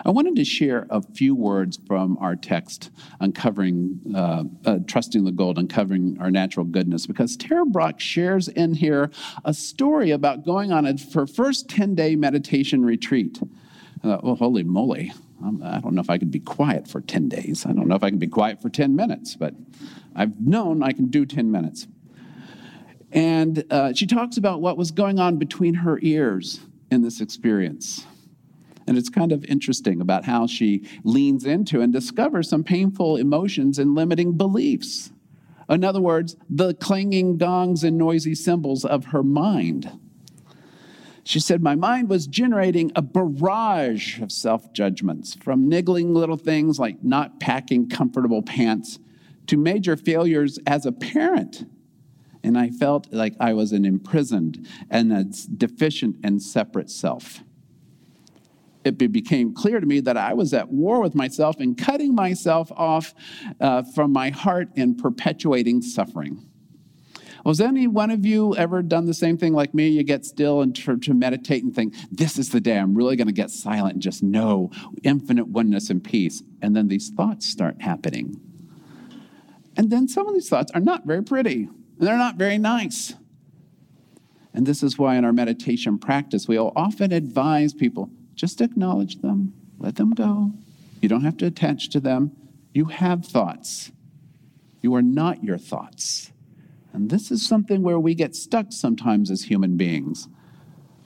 I 0.04 0.10
wanted 0.10 0.36
to 0.36 0.44
share 0.44 0.86
a 0.90 1.02
few 1.02 1.34
words 1.34 1.78
from 1.86 2.16
our 2.18 2.36
text 2.36 2.90
uncovering, 3.20 4.00
uh, 4.14 4.44
uh, 4.64 4.78
trusting 4.86 5.24
the 5.24 5.32
gold, 5.32 5.58
uncovering 5.58 6.16
our 6.20 6.30
natural 6.30 6.64
goodness, 6.64 7.06
because 7.06 7.36
Tara 7.36 7.66
Brach 7.66 8.00
shares 8.00 8.48
in 8.48 8.74
here 8.74 9.10
a 9.44 9.54
story 9.54 10.10
about 10.10 10.44
going 10.44 10.72
on 10.72 10.86
a, 10.86 10.94
her 11.14 11.26
first 11.26 11.68
10 11.68 11.94
day 11.94 12.16
meditation 12.16 12.84
retreat. 12.84 13.40
Uh, 14.02 14.18
well, 14.22 14.36
holy 14.36 14.62
moly. 14.62 15.12
Um, 15.42 15.62
I 15.64 15.80
don't 15.80 15.94
know 15.94 16.00
if 16.00 16.10
I 16.10 16.18
could 16.18 16.30
be 16.30 16.40
quiet 16.40 16.88
for 16.88 17.00
10 17.00 17.28
days. 17.28 17.66
I 17.66 17.72
don't 17.72 17.88
know 17.88 17.96
if 17.96 18.02
I 18.02 18.10
can 18.10 18.18
be 18.18 18.28
quiet 18.28 18.62
for 18.62 18.70
10 18.70 18.96
minutes, 18.96 19.36
but 19.36 19.54
I've 20.14 20.40
known 20.40 20.82
I 20.82 20.92
can 20.92 21.06
do 21.06 21.26
10 21.26 21.50
minutes. 21.50 21.86
And 23.12 23.64
uh, 23.70 23.92
she 23.92 24.06
talks 24.06 24.36
about 24.36 24.60
what 24.60 24.76
was 24.76 24.90
going 24.90 25.18
on 25.20 25.36
between 25.36 25.74
her 25.74 25.98
ears 26.02 26.60
in 26.90 27.02
this 27.02 27.20
experience. 27.20 28.06
And 28.86 28.98
it's 28.98 29.08
kind 29.08 29.32
of 29.32 29.44
interesting 29.46 30.00
about 30.00 30.24
how 30.24 30.46
she 30.46 30.86
leans 31.04 31.44
into 31.44 31.80
and 31.80 31.92
discovers 31.92 32.48
some 32.48 32.64
painful 32.64 33.16
emotions 33.16 33.78
and 33.78 33.94
limiting 33.94 34.36
beliefs. 34.36 35.10
In 35.68 35.84
other 35.84 36.00
words, 36.00 36.36
the 36.50 36.74
clanging 36.74 37.38
gongs 37.38 37.84
and 37.84 37.96
noisy 37.96 38.34
cymbals 38.34 38.84
of 38.84 39.06
her 39.06 39.22
mind. 39.22 39.90
She 41.24 41.40
said, 41.40 41.62
My 41.62 41.74
mind 41.74 42.10
was 42.10 42.26
generating 42.26 42.92
a 42.94 43.00
barrage 43.00 44.20
of 44.20 44.30
self 44.30 44.72
judgments, 44.74 45.34
from 45.34 45.68
niggling 45.68 46.12
little 46.12 46.36
things 46.36 46.78
like 46.78 47.02
not 47.02 47.40
packing 47.40 47.88
comfortable 47.88 48.42
pants 48.42 48.98
to 49.46 49.56
major 49.56 49.96
failures 49.96 50.58
as 50.66 50.84
a 50.84 50.92
parent. 50.92 51.64
And 52.42 52.58
I 52.58 52.68
felt 52.68 53.10
like 53.10 53.34
I 53.40 53.54
was 53.54 53.72
an 53.72 53.86
imprisoned 53.86 54.68
and 54.90 55.10
a 55.10 55.24
deficient 55.24 56.16
and 56.22 56.42
separate 56.42 56.90
self 56.90 57.42
it 58.84 58.98
became 59.12 59.54
clear 59.54 59.80
to 59.80 59.86
me 59.86 60.00
that 60.00 60.16
I 60.16 60.34
was 60.34 60.52
at 60.52 60.70
war 60.70 61.00
with 61.00 61.14
myself 61.14 61.56
and 61.58 61.76
cutting 61.76 62.14
myself 62.14 62.70
off 62.72 63.14
uh, 63.60 63.82
from 63.94 64.12
my 64.12 64.30
heart 64.30 64.68
and 64.76 64.96
perpetuating 64.96 65.82
suffering. 65.82 66.46
Was 67.44 67.60
any 67.60 67.86
one 67.86 68.10
of 68.10 68.24
you 68.24 68.56
ever 68.56 68.82
done 68.82 69.04
the 69.04 69.14
same 69.14 69.36
thing 69.36 69.52
like 69.52 69.74
me? 69.74 69.88
You 69.88 70.02
get 70.02 70.24
still 70.24 70.62
and 70.62 70.74
to, 70.76 70.96
to 70.96 71.12
meditate 71.12 71.62
and 71.62 71.74
think, 71.74 71.94
this 72.10 72.38
is 72.38 72.48
the 72.50 72.60
day 72.60 72.78
I'm 72.78 72.94
really 72.94 73.16
going 73.16 73.26
to 73.26 73.34
get 73.34 73.50
silent 73.50 73.94
and 73.94 74.02
just 74.02 74.22
know 74.22 74.70
infinite 75.02 75.48
oneness 75.48 75.90
and 75.90 76.02
peace. 76.02 76.42
And 76.62 76.74
then 76.74 76.88
these 76.88 77.10
thoughts 77.10 77.46
start 77.46 77.82
happening. 77.82 78.40
And 79.76 79.90
then 79.90 80.08
some 80.08 80.26
of 80.26 80.32
these 80.32 80.48
thoughts 80.48 80.72
are 80.72 80.80
not 80.80 81.04
very 81.04 81.22
pretty 81.22 81.68
and 81.98 82.08
they're 82.08 82.16
not 82.16 82.36
very 82.36 82.56
nice. 82.56 83.14
And 84.54 84.64
this 84.64 84.82
is 84.82 84.96
why 84.96 85.16
in 85.16 85.24
our 85.24 85.32
meditation 85.32 85.98
practice, 85.98 86.48
we'll 86.48 86.72
often 86.76 87.12
advise 87.12 87.74
people 87.74 88.08
just 88.34 88.60
acknowledge 88.60 89.20
them, 89.20 89.54
let 89.78 89.96
them 89.96 90.12
go. 90.12 90.52
You 91.00 91.08
don't 91.08 91.24
have 91.24 91.36
to 91.38 91.46
attach 91.46 91.90
to 91.90 92.00
them. 92.00 92.32
You 92.72 92.86
have 92.86 93.24
thoughts. 93.24 93.92
You 94.80 94.94
are 94.94 95.02
not 95.02 95.44
your 95.44 95.58
thoughts. 95.58 96.32
And 96.92 97.10
this 97.10 97.30
is 97.30 97.46
something 97.46 97.82
where 97.82 97.98
we 97.98 98.14
get 98.14 98.36
stuck 98.36 98.66
sometimes 98.70 99.30
as 99.30 99.44
human 99.44 99.76
beings. 99.76 100.28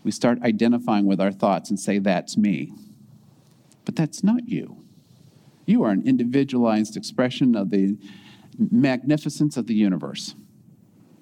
We 0.05 0.11
start 0.11 0.43
identifying 0.43 1.07
with 1.07 1.21
our 1.21 1.33
thoughts 1.33 1.71
and 1.71 1.79
say, 1.79 1.99
That's 1.99 2.37
me. 2.37 2.73
But 3.85 3.97
that's 3.97 4.23
not 4.23 4.49
you. 4.49 4.85
You 5.67 5.83
are 5.85 5.91
an 5.91 6.07
individualized 6.07 6.97
expression 6.97 7.55
of 7.55 7.71
the 7.71 7.97
magnificence 8.59 9.57
of 9.57 9.67
the 9.67 9.75
universe. 9.75 10.35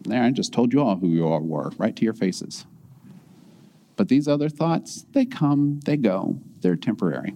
There, 0.03 0.23
I 0.23 0.31
just 0.31 0.53
told 0.53 0.73
you 0.73 0.81
all 0.81 0.97
who 0.97 1.09
you 1.09 1.27
all 1.27 1.41
were, 1.41 1.71
right 1.79 1.95
to 1.97 2.05
your 2.05 2.15
faces. 2.15 2.67
But 3.97 4.09
these 4.09 4.29
other 4.29 4.49
thoughts, 4.49 5.07
they 5.13 5.25
come, 5.25 5.81
they 5.85 5.97
go, 5.97 6.39
they're 6.61 6.77
temporary. 6.77 7.35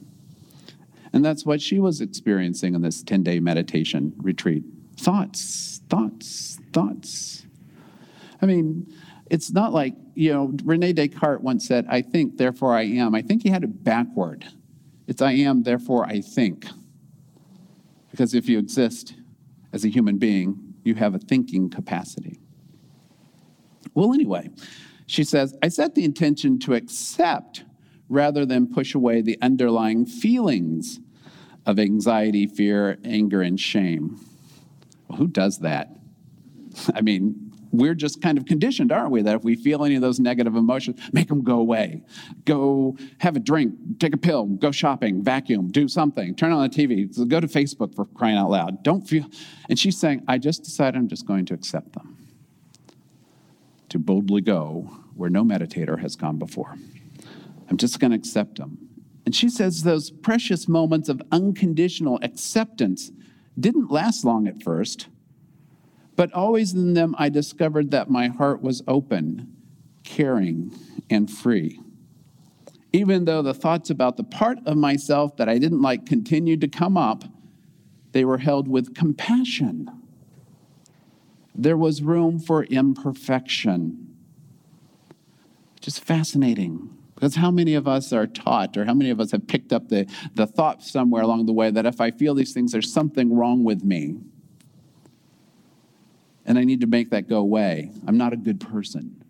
And 1.13 1.25
that's 1.25 1.45
what 1.45 1.61
she 1.61 1.81
was 1.81 2.01
experiencing 2.01 2.75
in 2.75 2.83
this 2.83 3.03
10 3.03 3.23
day 3.23 3.41
meditation 3.41 4.13
retreat. 4.19 4.63
Thoughts, 4.97 5.81
thoughts, 5.89 6.59
thoughts. 6.73 7.47
I 8.43 8.47
mean, 8.47 8.93
it's 9.31 9.51
not 9.53 9.73
like, 9.73 9.95
you 10.15 10.33
know, 10.33 10.55
Rene 10.65 10.93
Descartes 10.93 11.43
once 11.43 11.67
said, 11.67 11.87
I 11.89 12.03
think, 12.03 12.37
therefore 12.37 12.75
I 12.75 12.83
am. 12.83 13.15
I 13.15 13.23
think 13.23 13.43
he 13.43 13.49
had 13.49 13.65
it 13.65 13.85
backward. 13.85 14.47
It's 15.07 15.23
I 15.23 15.33
am, 15.33 15.63
therefore 15.63 16.05
I 16.07 16.21
think. 16.21 16.67
Because 18.11 18.35
if 18.35 18.49
you 18.49 18.59
exist 18.59 19.15
as 19.73 19.85
a 19.85 19.89
human 19.89 20.19
being, 20.19 20.75
you 20.85 20.95
have 20.95 21.15
a 21.15 21.19
thinking 21.19 21.71
capacity. 21.71 22.41
Well, 23.95 24.13
anyway, 24.13 24.51
she 25.11 25.25
says, 25.25 25.57
I 25.61 25.67
set 25.67 25.97
the 25.97 26.05
intention 26.05 26.61
to 26.61 26.75
accept 26.75 27.65
rather 28.09 28.47
than 28.47 28.73
push 28.73 28.95
away 28.95 29.23
the 29.23 29.37
underlying 29.43 30.07
feelings 30.07 31.01
of 31.67 31.81
anxiety, 31.81 32.47
fear, 32.47 32.97
anger, 33.05 33.43
and 33.43 33.59
shame. 33.59 34.21
Well, 35.09 35.19
who 35.19 35.27
does 35.27 35.59
that? 35.59 35.97
I 36.95 37.01
mean, 37.01 37.51
we're 37.73 37.97
just 37.97 38.23
kind 38.23 38.39
of 38.39 38.47
conditioned, 38.47 38.93
aren't 38.93 39.11
we? 39.11 39.23
That 39.23 39.35
if 39.35 39.43
we 39.43 39.57
feel 39.57 39.85
any 39.85 39.97
of 39.97 40.01
those 40.01 40.21
negative 40.21 40.55
emotions, 40.55 41.01
make 41.13 41.27
them 41.27 41.43
go 41.43 41.59
away. 41.59 42.05
Go 42.45 42.97
have 43.19 43.35
a 43.35 43.41
drink, 43.41 43.75
take 43.99 44.15
a 44.15 44.17
pill, 44.17 44.45
go 44.45 44.71
shopping, 44.71 45.25
vacuum, 45.25 45.73
do 45.73 45.89
something, 45.89 46.37
turn 46.37 46.53
on 46.53 46.63
the 46.63 46.69
TV, 46.69 47.29
go 47.29 47.41
to 47.41 47.49
Facebook 47.49 47.97
for 47.97 48.05
crying 48.05 48.37
out 48.37 48.51
loud. 48.51 48.85
Don't 48.85 49.09
feel. 49.09 49.27
And 49.69 49.77
she's 49.77 49.99
saying, 49.99 50.23
I 50.29 50.39
just 50.39 50.63
decided 50.63 50.97
I'm 50.97 51.09
just 51.09 51.27
going 51.27 51.47
to 51.47 51.55
accept 51.55 51.95
them, 51.95 52.20
to 53.91 53.99
boldly 53.99 54.41
go 54.41 54.91
where 55.15 55.31
no 55.31 55.45
meditator 55.45 56.01
has 56.01 56.17
gone 56.17 56.39
before. 56.39 56.77
I'm 57.69 57.77
just 57.77 58.01
going 58.01 58.11
to 58.11 58.17
accept 58.17 58.59
them. 58.59 58.89
And 59.27 59.35
she 59.35 59.49
says 59.49 59.83
those 59.83 60.11
precious 60.11 60.67
moments 60.67 61.09
of 61.09 61.23
unconditional 61.31 62.19
acceptance 62.23 63.13
didn't 63.59 63.91
last 63.91 64.25
long 64.25 64.49
at 64.49 64.63
first, 64.63 65.09
but 66.17 66.33
always 66.33 66.73
in 66.73 66.95
them 66.95 67.15
I 67.19 67.29
discovered 67.29 67.91
that 67.91 68.11
my 68.11 68.29
heart 68.29 68.63
was 68.63 68.83
open, 68.89 69.55
caring, 70.05 70.73
and 71.09 71.31
free. 71.31 71.81
Even 72.93 73.25
though 73.25 73.43
the 73.43 73.55
thoughts 73.55 73.91
about 73.91 74.17
the 74.17 74.25
part 74.25 74.59
of 74.67 74.77
myself 74.77 75.37
that 75.37 75.49
I 75.49 75.59
didn't 75.59 75.83
like 75.83 76.07
continued 76.07 76.61
to 76.63 76.69
come 76.69 76.97
up, 76.97 77.25
they 78.13 78.25
were 78.25 78.39
held 78.39 78.67
with 78.67 78.95
compassion. 78.95 79.89
There 81.55 81.77
was 81.77 82.03
room 82.03 82.39
for 82.39 82.65
imperfection. 82.65 84.17
Just 85.81 86.05
fascinating. 86.05 86.97
Because 87.15 87.37
how 87.37 87.51
many 87.51 87.75
of 87.75 87.87
us 87.87 88.13
are 88.15 88.27
taught, 88.27 88.77
or 88.79 88.87
how 88.87 88.95
many 88.95 89.11
of 89.11 89.21
us 89.21 89.33
have 89.33 89.47
picked 89.47 89.73
up 89.73 89.89
the, 89.89 90.07
the 90.35 90.47
thought 90.47 90.83
somewhere 90.83 91.23
along 91.23 91.45
the 91.47 91.53
way 91.53 91.71
that 91.71 91.85
if 91.85 92.01
I 92.01 92.11
feel 92.11 92.35
these 92.35 92.55
things, 92.55 92.73
there's 92.73 92.93
something 92.93 93.37
wrong 93.37 93.63
with 93.63 93.85
me? 93.85 94.17
And 96.47 96.59
I 96.59 96.65
need 96.65 96.81
to 96.81 96.87
make 96.87 97.11
that 97.11 97.29
go 97.29 97.39
away. 97.39 97.91
I'm 98.07 98.17
not 98.17 98.33
a 98.33 98.37
good 98.37 98.59
person. 98.59 99.23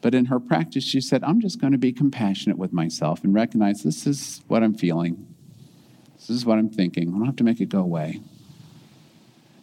But 0.00 0.14
in 0.14 0.26
her 0.26 0.38
practice, 0.38 0.84
she 0.84 1.00
said, 1.00 1.24
I'm 1.24 1.40
just 1.40 1.60
going 1.60 1.72
to 1.72 1.78
be 1.78 1.92
compassionate 1.92 2.58
with 2.58 2.72
myself 2.72 3.24
and 3.24 3.34
recognize 3.34 3.82
this 3.82 4.06
is 4.06 4.42
what 4.46 4.62
I'm 4.62 4.74
feeling. 4.74 5.34
This 6.16 6.30
is 6.30 6.44
what 6.44 6.58
I'm 6.58 6.68
thinking. 6.68 7.08
I 7.08 7.12
don't 7.12 7.26
have 7.26 7.36
to 7.36 7.44
make 7.44 7.60
it 7.60 7.68
go 7.68 7.80
away. 7.80 8.20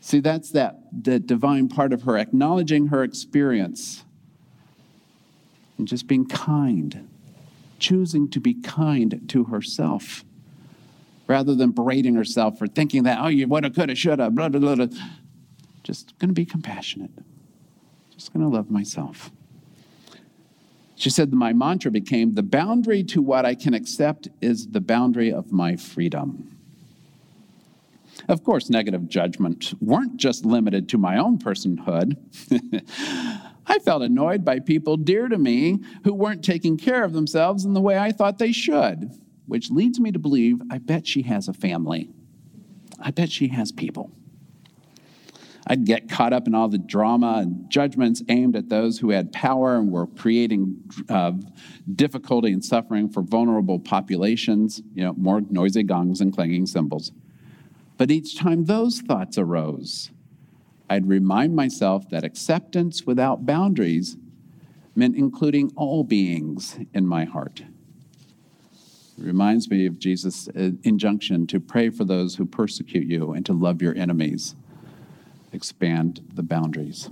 See, 0.05 0.19
that's 0.19 0.51
that, 0.51 0.81
that 1.01 1.25
divine 1.25 1.67
part 1.67 1.91
of 1.91 2.03
her, 2.03 2.15
acknowledging 2.15 2.89
her 2.89 3.03
experience 3.03 4.05
and 5.79 5.87
just 5.87 6.05
being 6.05 6.27
kind, 6.27 7.09
choosing 7.79 8.29
to 8.29 8.39
be 8.39 8.53
kind 8.53 9.27
to 9.29 9.45
herself 9.45 10.23
rather 11.25 11.55
than 11.55 11.71
berating 11.71 12.13
herself 12.13 12.59
for 12.59 12.67
thinking 12.67 13.01
that, 13.01 13.17
oh, 13.19 13.29
you 13.29 13.47
woulda, 13.47 13.71
coulda, 13.71 13.95
shoulda, 13.95 14.29
blah, 14.29 14.47
blah, 14.47 14.75
blah. 14.75 14.85
Just 15.81 16.15
going 16.19 16.29
to 16.29 16.35
be 16.35 16.45
compassionate. 16.45 17.09
Just 18.11 18.31
going 18.31 18.47
to 18.47 18.55
love 18.55 18.69
myself. 18.69 19.31
She 20.93 21.09
said 21.09 21.33
my 21.33 21.51
mantra 21.51 21.89
became 21.89 22.35
the 22.35 22.43
boundary 22.43 23.03
to 23.05 23.23
what 23.23 23.43
I 23.43 23.55
can 23.55 23.73
accept 23.73 24.27
is 24.39 24.67
the 24.67 24.81
boundary 24.81 25.33
of 25.33 25.51
my 25.51 25.75
freedom. 25.75 26.54
Of 28.27 28.43
course, 28.43 28.69
negative 28.69 29.07
judgments 29.07 29.73
weren't 29.79 30.17
just 30.17 30.45
limited 30.45 30.89
to 30.89 30.97
my 30.97 31.17
own 31.17 31.37
personhood. 31.37 32.17
I 33.67 33.79
felt 33.79 34.03
annoyed 34.03 34.45
by 34.45 34.59
people 34.59 34.97
dear 34.97 35.27
to 35.27 35.37
me 35.37 35.79
who 36.03 36.13
weren't 36.13 36.43
taking 36.43 36.77
care 36.77 37.03
of 37.03 37.13
themselves 37.13 37.65
in 37.65 37.73
the 37.73 37.81
way 37.81 37.97
I 37.97 38.11
thought 38.11 38.37
they 38.37 38.51
should, 38.51 39.11
which 39.47 39.71
leads 39.71 39.99
me 39.99 40.11
to 40.11 40.19
believe 40.19 40.61
I 40.71 40.77
bet 40.77 41.07
she 41.07 41.23
has 41.23 41.47
a 41.47 41.53
family. 41.53 42.09
I 42.99 43.11
bet 43.11 43.31
she 43.31 43.49
has 43.49 43.71
people. 43.71 44.11
I'd 45.67 45.85
get 45.85 46.09
caught 46.09 46.31
up 46.31 46.45
in 46.45 46.53
all 46.53 46.67
the 46.67 46.77
drama 46.77 47.39
and 47.39 47.69
judgments 47.71 48.21
aimed 48.29 48.55
at 48.55 48.69
those 48.69 48.99
who 48.99 49.09
had 49.09 49.31
power 49.31 49.77
and 49.77 49.91
were 49.91 50.05
creating 50.05 50.77
uh, 51.09 51.31
difficulty 51.95 52.53
and 52.53 52.63
suffering 52.63 53.09
for 53.09 53.23
vulnerable 53.23 53.79
populations, 53.79 54.81
you 54.93 55.03
know, 55.03 55.13
more 55.13 55.41
noisy 55.49 55.81
gongs 55.81 56.21
and 56.21 56.33
clanging 56.33 56.67
cymbals. 56.67 57.11
But 57.97 58.11
each 58.11 58.37
time 58.37 58.65
those 58.65 58.99
thoughts 58.99 59.37
arose, 59.37 60.11
I'd 60.89 61.07
remind 61.07 61.55
myself 61.55 62.09
that 62.09 62.23
acceptance 62.23 63.05
without 63.05 63.45
boundaries 63.45 64.17
meant 64.95 65.15
including 65.15 65.71
all 65.75 66.03
beings 66.03 66.77
in 66.93 67.07
my 67.07 67.25
heart. 67.25 67.61
It 69.17 69.23
reminds 69.23 69.69
me 69.69 69.85
of 69.85 69.97
Jesus' 69.97 70.49
uh, 70.49 70.71
injunction 70.83 71.47
to 71.47 71.59
pray 71.59 71.89
for 71.89 72.03
those 72.03 72.35
who 72.35 72.45
persecute 72.45 73.07
you 73.07 73.31
and 73.31 73.45
to 73.45 73.53
love 73.53 73.81
your 73.81 73.95
enemies. 73.95 74.55
Expand 75.53 76.21
the 76.33 76.43
boundaries. 76.43 77.09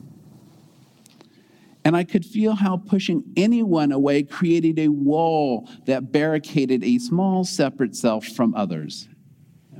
And 1.85 1.95
I 1.97 2.03
could 2.03 2.25
feel 2.25 2.55
how 2.55 2.77
pushing 2.77 3.23
anyone 3.35 3.91
away 3.91 4.23
created 4.23 4.79
a 4.79 4.89
wall 4.89 5.69
that 5.85 6.11
barricaded 6.11 6.83
a 6.83 6.97
small, 6.97 7.43
separate 7.43 7.95
self 7.95 8.25
from 8.25 8.53
others 8.55 9.07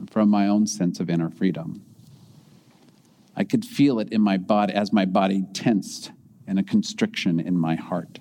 from 0.10 0.30
my 0.30 0.48
own 0.48 0.68
sense 0.68 1.00
of 1.00 1.10
inner 1.10 1.30
freedom. 1.30 1.84
I 3.36 3.44
could 3.44 3.66
feel 3.66 4.00
it 4.00 4.12
in 4.12 4.22
my 4.22 4.38
body 4.38 4.74
as 4.74 4.94
my 4.94 5.06
body 5.06 5.46
tensed 5.54 6.12
in 6.48 6.58
a 6.58 6.64
constriction 6.64 7.40
in 7.40 7.58
my 7.58 7.76
heart. 7.76 8.20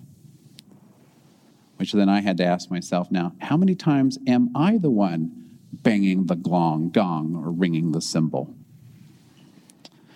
Which 1.77 1.93
then 1.93 2.09
I 2.09 2.21
had 2.21 2.37
to 2.39 2.45
ask 2.45 2.71
myself 2.71 3.11
now, 3.11 3.33
how 3.41 3.57
many 3.57 3.75
times 3.75 4.19
am 4.27 4.51
I 4.55 4.79
the 4.79 4.91
one 4.91 5.59
banging 5.73 6.27
the 6.27 6.37
gong, 6.37 6.91
gong 6.91 7.35
or 7.37 7.51
ringing 7.51 7.93
the 7.93 8.01
cymbal? 8.01 8.55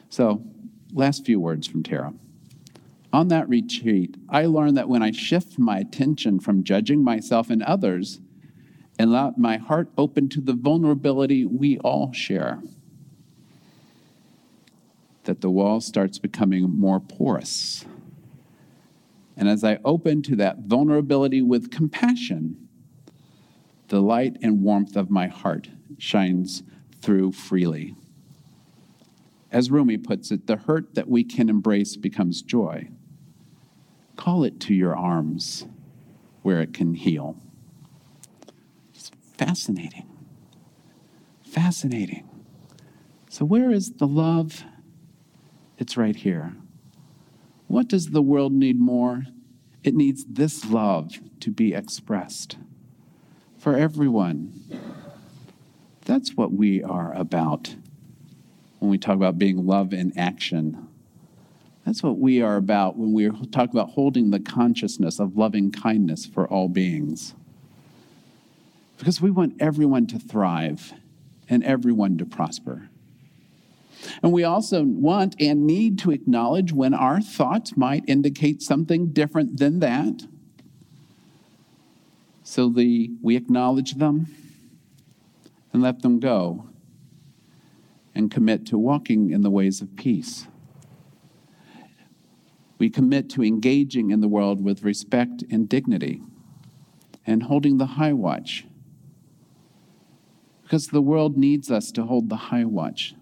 So, 0.08 0.42
last 0.92 1.26
few 1.26 1.40
words 1.40 1.66
from 1.66 1.82
Tara. 1.82 2.14
On 3.12 3.28
that 3.28 3.48
retreat, 3.48 4.16
I 4.28 4.46
learned 4.46 4.76
that 4.76 4.88
when 4.88 5.02
I 5.02 5.10
shift 5.10 5.58
my 5.58 5.78
attention 5.78 6.38
from 6.38 6.64
judging 6.64 7.02
myself 7.02 7.50
and 7.50 7.62
others 7.62 8.20
and 8.98 9.12
let 9.12 9.38
my 9.38 9.56
heart 9.58 9.88
open 9.98 10.28
to 10.30 10.40
the 10.40 10.54
vulnerability 10.54 11.44
we 11.44 11.78
all 11.78 12.12
share, 12.12 12.62
that 15.24 15.40
the 15.40 15.50
wall 15.50 15.80
starts 15.80 16.18
becoming 16.18 16.78
more 16.78 17.00
porous. 17.00 17.84
And 19.36 19.48
as 19.48 19.62
I 19.62 19.78
open 19.84 20.22
to 20.22 20.36
that 20.36 20.60
vulnerability 20.60 21.42
with 21.42 21.70
compassion, 21.70 22.68
the 23.88 24.00
light 24.00 24.36
and 24.42 24.62
warmth 24.62 24.96
of 24.96 25.10
my 25.10 25.26
heart 25.26 25.68
shines 25.98 26.62
through 27.00 27.32
freely. 27.32 27.94
As 29.52 29.70
Rumi 29.70 29.96
puts 29.96 30.30
it, 30.30 30.46
the 30.46 30.56
hurt 30.56 30.94
that 30.94 31.08
we 31.08 31.22
can 31.22 31.48
embrace 31.48 31.96
becomes 31.96 32.42
joy. 32.42 32.88
Call 34.16 34.42
it 34.42 34.58
to 34.60 34.74
your 34.74 34.96
arms 34.96 35.66
where 36.42 36.60
it 36.60 36.72
can 36.72 36.94
heal. 36.94 37.36
Fascinating. 39.38 40.08
Fascinating. 41.44 42.28
So, 43.28 43.44
where 43.44 43.70
is 43.70 43.92
the 43.92 44.06
love? 44.06 44.64
It's 45.78 45.96
right 45.96 46.16
here. 46.16 46.54
What 47.66 47.88
does 47.88 48.10
the 48.10 48.22
world 48.22 48.52
need 48.52 48.80
more? 48.80 49.24
It 49.82 49.94
needs 49.94 50.24
this 50.28 50.64
love 50.70 51.18
to 51.40 51.50
be 51.50 51.74
expressed 51.74 52.56
for 53.58 53.76
everyone. 53.76 54.64
That's 56.04 56.34
what 56.34 56.52
we 56.52 56.82
are 56.82 57.12
about 57.14 57.74
when 58.78 58.90
we 58.90 58.98
talk 58.98 59.16
about 59.16 59.38
being 59.38 59.66
love 59.66 59.92
in 59.92 60.16
action. 60.18 60.88
That's 61.84 62.02
what 62.02 62.18
we 62.18 62.40
are 62.42 62.56
about 62.56 62.96
when 62.96 63.12
we 63.12 63.30
talk 63.50 63.70
about 63.70 63.90
holding 63.90 64.30
the 64.30 64.40
consciousness 64.40 65.18
of 65.18 65.36
loving 65.36 65.70
kindness 65.70 66.26
for 66.26 66.46
all 66.48 66.68
beings. 66.68 67.34
Because 68.98 69.20
we 69.20 69.30
want 69.30 69.56
everyone 69.60 70.06
to 70.08 70.18
thrive 70.18 70.92
and 71.48 71.62
everyone 71.64 72.18
to 72.18 72.24
prosper. 72.24 72.88
And 74.22 74.32
we 74.32 74.44
also 74.44 74.84
want 74.84 75.36
and 75.40 75.66
need 75.66 75.98
to 76.00 76.10
acknowledge 76.10 76.72
when 76.72 76.94
our 76.94 77.20
thoughts 77.20 77.76
might 77.76 78.04
indicate 78.06 78.62
something 78.62 79.08
different 79.08 79.58
than 79.58 79.80
that. 79.80 80.22
So 82.42 82.68
the, 82.68 83.10
we 83.22 83.36
acknowledge 83.36 83.94
them 83.94 84.34
and 85.72 85.82
let 85.82 86.02
them 86.02 86.20
go 86.20 86.68
and 88.14 88.30
commit 88.30 88.66
to 88.66 88.78
walking 88.78 89.30
in 89.30 89.42
the 89.42 89.50
ways 89.50 89.82
of 89.82 89.94
peace. 89.96 90.46
We 92.78 92.88
commit 92.88 93.28
to 93.30 93.42
engaging 93.42 94.10
in 94.10 94.20
the 94.20 94.28
world 94.28 94.62
with 94.62 94.82
respect 94.82 95.44
and 95.50 95.68
dignity 95.68 96.22
and 97.26 97.42
holding 97.42 97.78
the 97.78 97.86
high 97.86 98.12
watch. 98.12 98.64
Because 100.66 100.88
the 100.88 101.00
world 101.00 101.36
needs 101.36 101.70
us 101.70 101.92
to 101.92 102.02
hold 102.02 102.28
the 102.28 102.34
high 102.34 102.64
watch, 102.64 103.14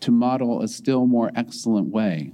to 0.00 0.10
model 0.10 0.60
a 0.60 0.68
still 0.68 1.06
more 1.06 1.30
excellent 1.34 1.88
way. 1.88 2.32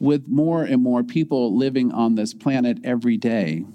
With 0.00 0.28
more 0.28 0.62
and 0.62 0.82
more 0.82 1.02
people 1.02 1.54
living 1.54 1.92
on 1.92 2.14
this 2.14 2.32
planet 2.32 2.78
every 2.82 3.18
day, 3.18 3.66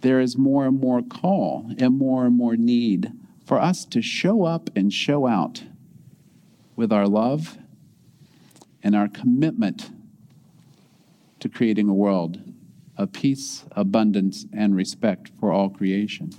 there 0.00 0.20
is 0.20 0.38
more 0.38 0.64
and 0.64 0.80
more 0.80 1.02
call 1.02 1.70
and 1.76 1.98
more 1.98 2.24
and 2.24 2.34
more 2.34 2.56
need 2.56 3.12
for 3.44 3.60
us 3.60 3.84
to 3.84 4.00
show 4.00 4.44
up 4.46 4.70
and 4.74 4.90
show 4.90 5.26
out 5.26 5.64
with 6.76 6.90
our 6.90 7.06
love 7.06 7.58
and 8.82 8.96
our 8.96 9.06
commitment 9.06 9.90
to 11.40 11.50
creating 11.50 11.90
a 11.90 11.94
world 11.94 12.40
of 13.02 13.12
peace, 13.12 13.64
abundance, 13.72 14.46
and 14.52 14.76
respect 14.76 15.30
for 15.38 15.52
all 15.52 15.68
creation. 15.68 16.30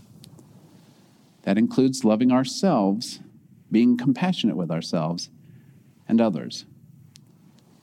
That 1.43 1.57
includes 1.57 2.05
loving 2.05 2.31
ourselves, 2.31 3.19
being 3.71 3.97
compassionate 3.97 4.55
with 4.55 4.71
ourselves 4.71 5.29
and 6.07 6.21
others. 6.21 6.65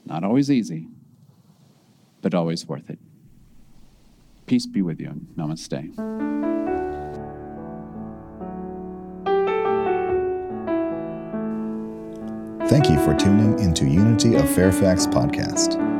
Not 0.06 0.24
always 0.24 0.50
easy, 0.50 0.88
but 2.22 2.34
always 2.34 2.66
worth 2.66 2.88
it. 2.88 2.98
Peace 4.46 4.66
be 4.66 4.82
with 4.82 4.98
you. 4.98 5.20
Namaste. 5.36 5.94
Thank 12.68 12.88
you 12.88 12.98
for 13.04 13.14
tuning 13.14 13.58
into 13.58 13.84
Unity 13.84 14.36
of 14.36 14.48
Fairfax 14.48 15.06
podcast. 15.06 15.99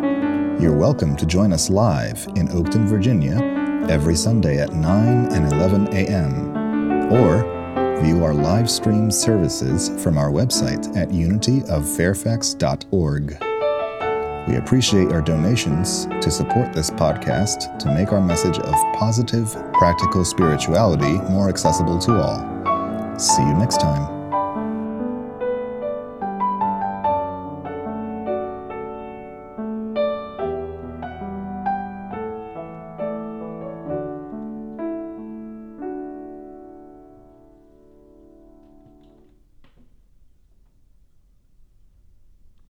You're 0.60 0.76
welcome 0.76 1.16
to 1.16 1.24
join 1.24 1.54
us 1.54 1.70
live 1.70 2.26
in 2.36 2.48
Oakton, 2.48 2.84
Virginia, 2.84 3.38
every 3.88 4.14
Sunday 4.14 4.58
at 4.58 4.74
9 4.74 5.32
and 5.32 5.50
11 5.54 5.88
a.m. 5.94 7.10
or 7.10 7.42
view 8.02 8.22
our 8.22 8.34
live 8.34 8.70
stream 8.70 9.10
services 9.10 9.88
from 10.04 10.18
our 10.18 10.30
website 10.30 10.94
at 10.94 11.08
unityoffairfax.org. 11.08 13.38
We 14.50 14.56
appreciate 14.56 15.12
our 15.12 15.22
donations 15.22 16.04
to 16.20 16.30
support 16.30 16.74
this 16.74 16.90
podcast 16.90 17.78
to 17.78 17.94
make 17.94 18.12
our 18.12 18.20
message 18.20 18.58
of 18.58 18.74
positive, 18.98 19.54
practical 19.72 20.26
spirituality 20.26 21.12
more 21.30 21.48
accessible 21.48 21.98
to 22.00 22.20
all. 22.20 23.18
See 23.18 23.42
you 23.42 23.54
next 23.54 23.80
time. 23.80 24.19